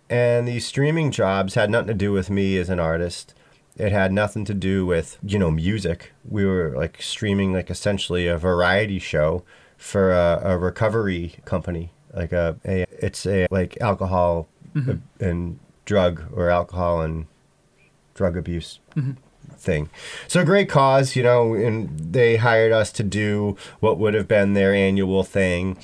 [0.09, 3.33] and these streaming jobs had nothing to do with me as an artist
[3.77, 8.27] it had nothing to do with you know music we were like streaming like essentially
[8.27, 9.43] a variety show
[9.77, 14.91] for a, a recovery company like a, a it's a like alcohol mm-hmm.
[14.91, 17.25] uh, and drug or alcohol and
[18.13, 19.13] drug abuse mm-hmm.
[19.55, 19.89] thing.
[20.27, 24.53] So great cause, you know, and they hired us to do what would have been
[24.53, 25.77] their annual thing.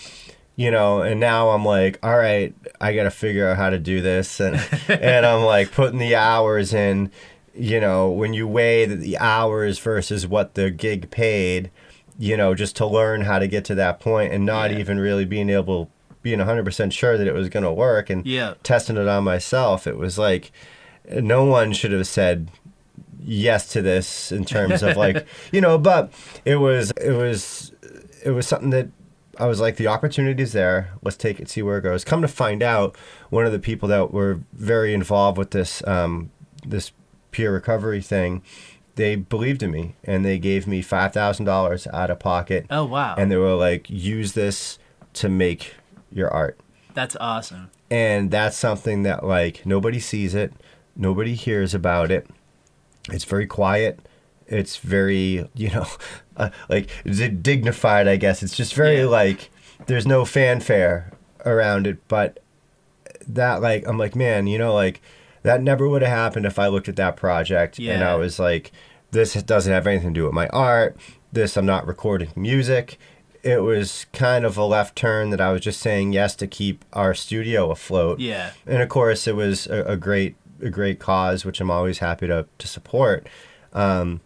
[0.55, 3.79] You know, and now I'm like, all right, I got to figure out how to
[3.79, 4.55] do this and
[4.89, 7.11] and I'm like putting the hours in,
[7.56, 11.72] you know, when you weigh the, the hours versus what the gig paid,
[12.18, 14.80] you know, just to learn how to get to that point and not Yeah.
[14.80, 15.89] even really being able
[16.22, 18.56] being 100% sure that it was going to work and Yeah.
[18.64, 20.52] testing it on myself, it was like
[21.10, 22.52] no one should have said
[23.22, 26.12] yes to this in terms of like you know but
[26.45, 27.72] it was it was
[28.24, 28.88] it was something that
[29.38, 30.89] I was like, the opportunity's there.
[31.02, 32.04] Let's take it, see where it goes.
[32.04, 32.97] Come to find out,
[33.30, 36.30] one of the people that were very involved with this um,
[36.68, 36.91] this
[37.32, 38.41] peer recovery thing,
[38.95, 42.65] they believed in me and they gave me five thousand dollars out of pocket.
[42.69, 43.15] Oh wow!
[43.17, 44.77] And they were like, use this
[45.13, 45.75] to make
[46.11, 46.59] your art.
[46.93, 47.71] That's awesome.
[47.89, 50.53] And that's something that like nobody sees it,
[50.95, 52.27] nobody hears about it.
[53.11, 53.99] It's very quiet.
[54.47, 55.88] It's very, you know,
[56.38, 56.89] uh, like
[57.41, 58.43] dignified, I guess.
[58.43, 59.05] It's just very yeah.
[59.05, 59.49] like
[59.88, 61.13] there's no fanfare
[61.45, 62.43] around it, but
[63.27, 65.01] that like I'm like, man, you know, like
[65.43, 67.93] that never would have happened if I looked at that project yeah.
[67.93, 68.71] and I was like,
[69.11, 70.97] this doesn't have anything to do with my art.
[71.31, 72.97] This I'm not recording music.
[73.41, 76.83] It was kind of a left turn that I was just saying yes to keep
[76.93, 78.19] our studio afloat.
[78.19, 78.51] Yeah.
[78.65, 82.27] And of course, it was a, a great a great cause, which I'm always happy
[82.27, 83.27] to to support.
[83.71, 84.21] Um,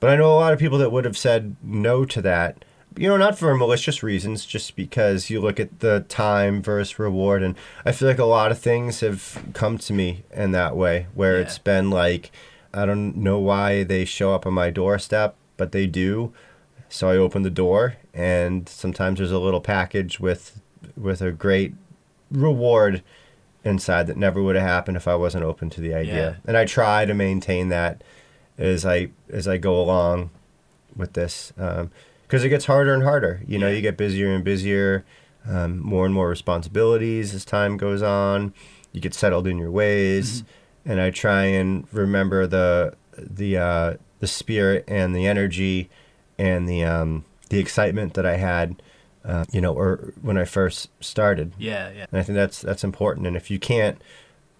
[0.00, 2.64] but I know a lot of people that would have said no to that
[2.96, 7.42] you know, not for malicious reasons, just because you look at the time versus reward.
[7.42, 11.06] And I feel like a lot of things have come to me in that way,
[11.14, 11.42] where yeah.
[11.42, 12.30] it's been like,
[12.72, 16.32] I don't know why they show up on my doorstep, but they do.
[16.88, 20.60] So I open the door, and sometimes there's a little package with
[20.96, 21.74] with a great
[22.30, 23.02] reward
[23.64, 26.14] inside that never would have happened if I wasn't open to the idea.
[26.14, 26.36] Yeah.
[26.46, 28.04] And I try to maintain that
[28.58, 30.30] as I as I go along
[30.94, 31.52] with this.
[31.58, 31.90] Um,
[32.34, 33.40] because it gets harder and harder.
[33.46, 35.04] You know, you get busier and busier,
[35.46, 38.52] um, more and more responsibilities as time goes on.
[38.90, 40.90] You get settled in your ways, mm-hmm.
[40.90, 45.90] and I try and remember the the uh, the spirit and the energy
[46.36, 48.82] and the um, the excitement that I had.
[49.24, 51.52] Uh, you know, or when I first started.
[51.56, 52.06] Yeah, yeah.
[52.10, 53.28] And I think that's that's important.
[53.28, 54.02] And if you can't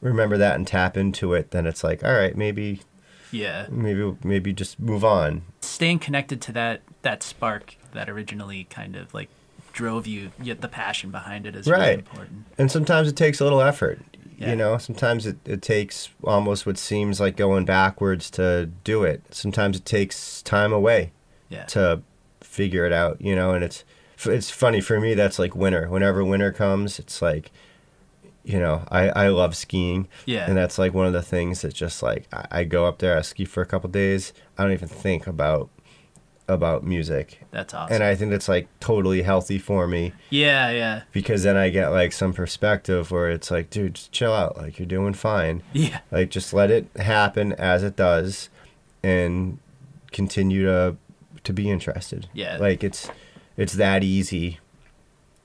[0.00, 2.82] remember that and tap into it, then it's like, all right, maybe
[3.32, 8.96] yeah maybe maybe just move on staying connected to that that spark that originally kind
[8.96, 9.28] of like
[9.72, 11.80] drove you yet the passion behind it is right.
[11.80, 14.00] really important and sometimes it takes a little effort
[14.38, 14.50] yeah.
[14.50, 19.22] you know sometimes it, it takes almost what seems like going backwards to do it
[19.30, 21.12] sometimes it takes time away
[21.48, 21.64] yeah.
[21.64, 22.02] to
[22.40, 23.84] figure it out you know and it's
[24.26, 27.50] it's funny for me that's like winter whenever winter comes it's like
[28.44, 30.06] you know, I, I love skiing.
[30.26, 30.46] Yeah.
[30.46, 33.16] And that's like one of the things that just like I, I go up there,
[33.16, 34.32] I ski for a couple days.
[34.56, 35.70] I don't even think about
[36.46, 37.40] about music.
[37.50, 37.94] That's awesome.
[37.94, 40.12] And I think it's like totally healthy for me.
[40.30, 41.02] Yeah, yeah.
[41.12, 44.56] Because then I get like some perspective where it's like, dude, just chill out.
[44.56, 45.62] Like you're doing fine.
[45.72, 46.00] Yeah.
[46.10, 48.50] Like just let it happen as it does
[49.02, 49.58] and
[50.12, 50.96] continue to
[51.44, 52.28] to be interested.
[52.32, 52.56] Yeah.
[52.58, 53.10] Like it's
[53.56, 54.60] it's that easy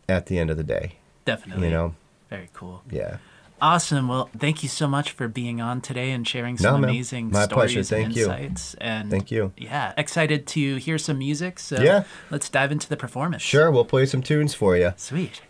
[0.08, 0.96] at the end of the day.
[1.26, 1.68] Definitely.
[1.68, 1.96] You know?
[2.30, 2.82] Very cool.
[2.90, 3.18] Yeah.
[3.62, 4.08] Awesome.
[4.08, 7.44] Well, thank you so much for being on today and sharing some no, amazing My
[7.44, 7.84] stories pleasure.
[7.84, 8.74] Thank and insights.
[8.74, 8.78] You.
[8.82, 9.54] And thank you.
[9.58, 11.60] Yeah, excited to hear some music.
[11.60, 12.04] So yeah.
[12.32, 13.42] let's dive into the performance.
[13.42, 14.94] Sure, we'll play some tunes for you.
[14.98, 15.42] Sweet.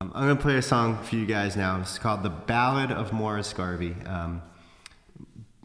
[0.00, 1.80] Um, I'm gonna play a song for you guys now.
[1.80, 4.42] It's called "The Ballad of Morris Garvey." Um,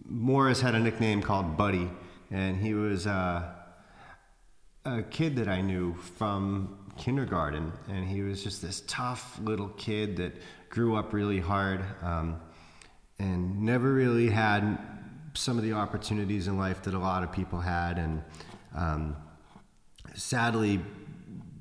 [0.06, 1.90] Morris had a nickname called Buddy,
[2.32, 3.44] and he was uh,
[4.86, 10.18] a kid that I knew from kindergarten, and he was just this tough little kid
[10.18, 10.34] that
[10.70, 12.40] grew up really hard um,
[13.20, 14.78] and never really had
[15.34, 17.98] some of the opportunities in life that a lot of people had.
[17.98, 18.24] And
[18.76, 19.16] um,
[20.16, 20.80] sadly,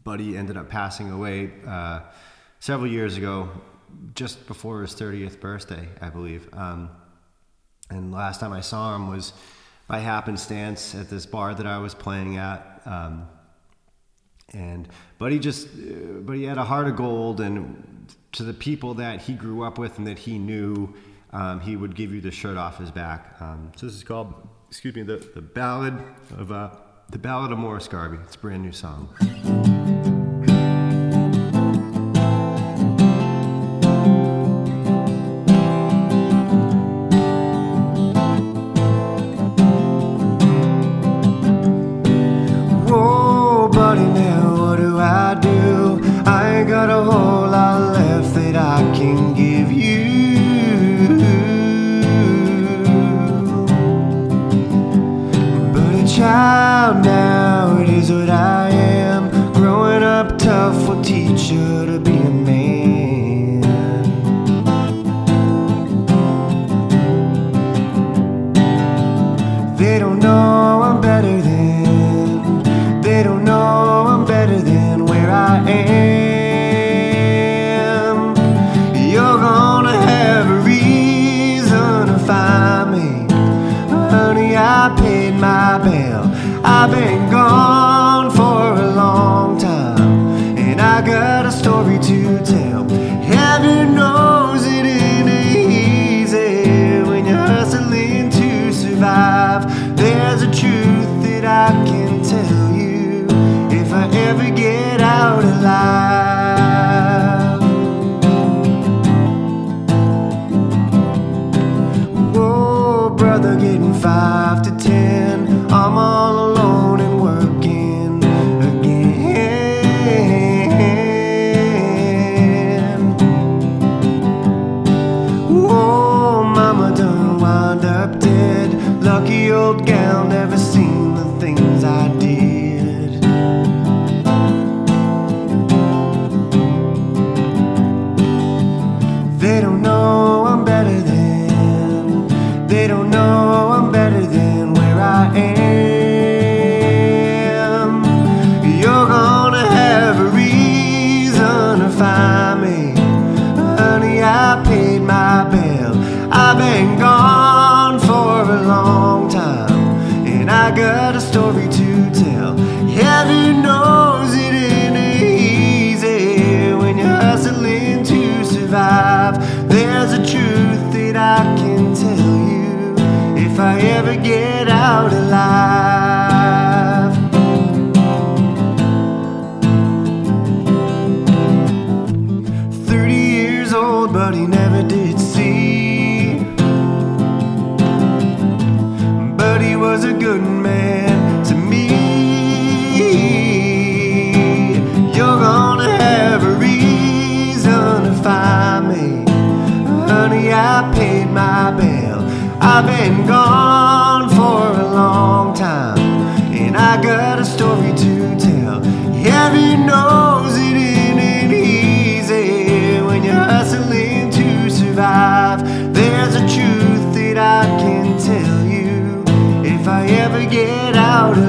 [0.05, 2.01] Buddy ended up passing away uh,
[2.61, 3.51] several years ago,
[4.15, 6.49] just before his 30th birthday, I believe.
[6.53, 6.91] Um,
[7.91, 9.33] and last time I saw him was
[9.87, 12.83] by happenstance at this bar that I was playing at.
[12.85, 13.29] Um,
[14.53, 14.89] and
[15.31, 15.69] he just
[16.25, 17.96] but he had a heart of gold and
[18.37, 20.95] to the people that he grew up with and that he knew
[21.33, 23.35] um, he would give you the shirt off his back.
[23.41, 24.35] Um, so this is called
[24.69, 25.99] excuse me the, the ballad
[26.37, 26.71] of uh,
[27.11, 28.19] the ballad of morris garvey.
[28.25, 29.66] It's a brand new song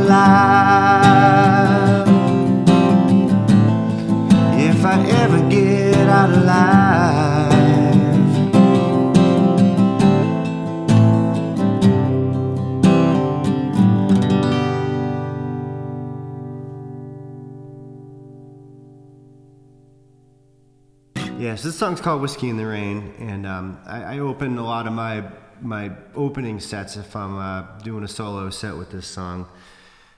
[0.07, 2.07] alive.
[4.59, 7.51] If I ever get out alive,
[21.37, 21.55] yeah.
[21.55, 24.87] So this song's called "Whiskey in the Rain," and um, I, I opened a lot
[24.87, 25.25] of my
[25.61, 29.49] my opening sets if I'm uh, doing a solo set with this song.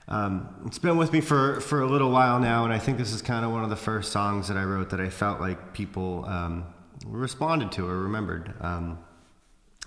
[0.10, 3.14] Um, it's been with me for, for a little while now, and I think this
[3.14, 5.72] is kind of one of the first songs that I wrote that I felt like
[5.72, 6.66] people um,
[7.06, 8.54] responded to or remembered.
[8.60, 8.98] Um,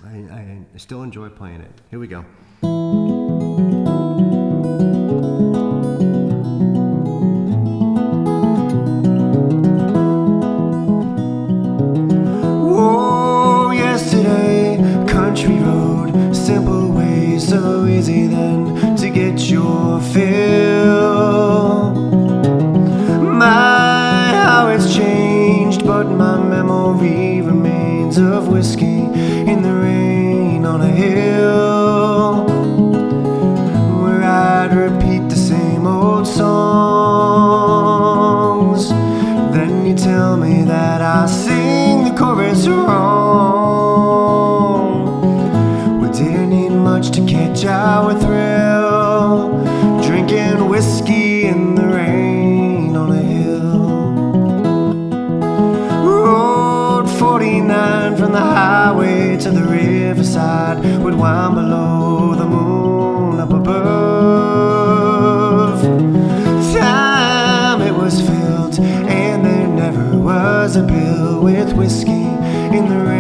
[0.04, 1.80] I, I still enjoy playing it.
[1.90, 2.24] Here we go.
[72.74, 73.11] in the rain.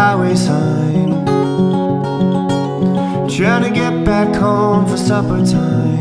[0.00, 1.10] highway sign.
[3.28, 5.99] Trying to get back home for supper time.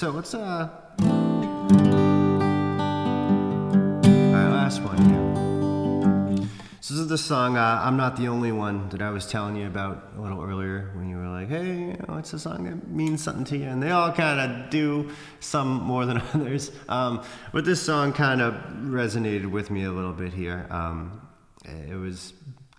[0.00, 0.70] So let's uh.
[4.48, 6.48] Last one here.
[6.78, 9.66] This is the song uh, "I'm Not the Only One" that I was telling you
[9.66, 12.88] about a little earlier when you were like, "Hey, you know, it's a song that
[12.88, 15.10] means something to you," and they all kind of do,
[15.40, 16.72] some more than others.
[16.88, 17.22] Um,
[17.52, 20.66] but this song kind of resonated with me a little bit here.
[20.70, 21.20] Um,
[21.66, 22.32] it was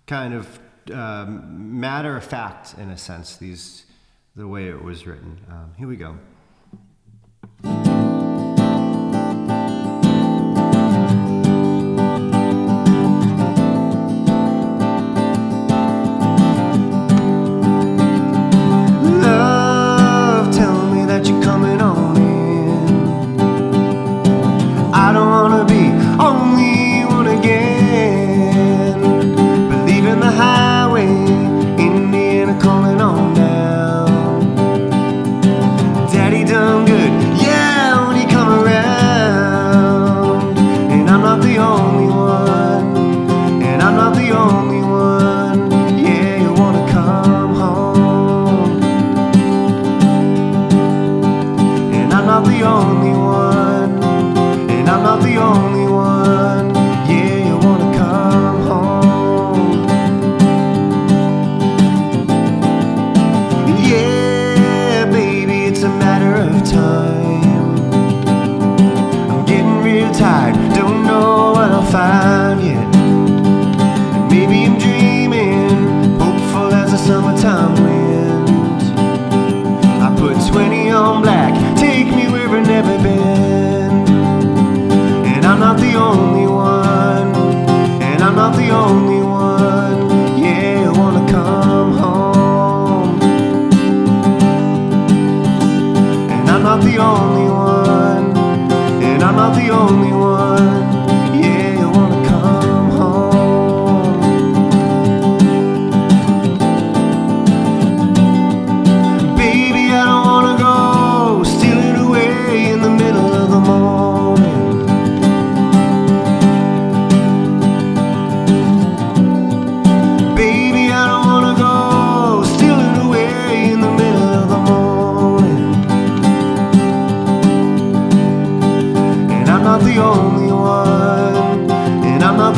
[0.08, 0.58] kind of
[0.92, 3.36] uh, matter of fact in a sense.
[3.36, 3.86] These
[4.34, 5.38] the way it was written.
[5.48, 6.18] Um, here we go.
[7.42, 7.91] Thank you.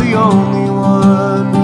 [0.04, 1.63] the only one.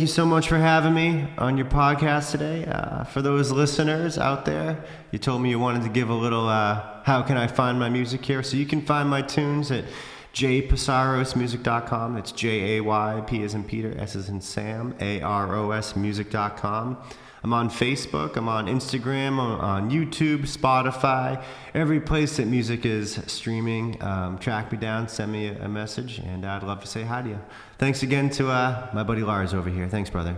[0.00, 2.64] Thank you so much for having me on your podcast today.
[2.64, 6.48] Uh, for those listeners out there, you told me you wanted to give a little
[6.48, 8.42] uh, how can I find my music here?
[8.42, 9.84] So you can find my tunes at
[10.32, 12.16] jaypsarosmusic.com.
[12.16, 15.70] It's J A Y P as in Peter, S as in Sam, A R O
[15.72, 16.96] S music.com.
[17.42, 21.42] I'm on Facebook, I'm on Instagram, I'm on YouTube, Spotify,
[21.74, 24.02] every place that music is streaming.
[24.02, 27.28] Um, track me down, send me a, message, and I'd love to say hi to
[27.30, 27.40] you.
[27.80, 29.88] Thanks again to uh, my buddy Lars over here.
[29.88, 30.36] Thanks, brother.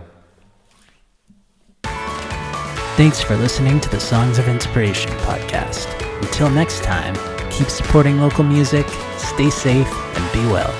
[2.95, 5.89] Thanks for listening to the Songs of Inspiration podcast.
[6.21, 7.15] Until next time,
[7.51, 8.87] keep supporting local music,
[9.17, 10.71] stay safe, and be well.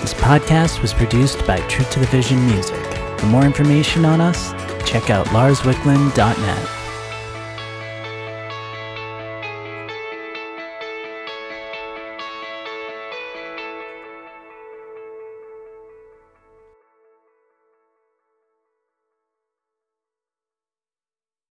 [0.00, 2.82] This podcast was produced by True to the Vision Music.
[3.18, 4.52] For more information on us,
[4.88, 6.77] check out larswicklund.net.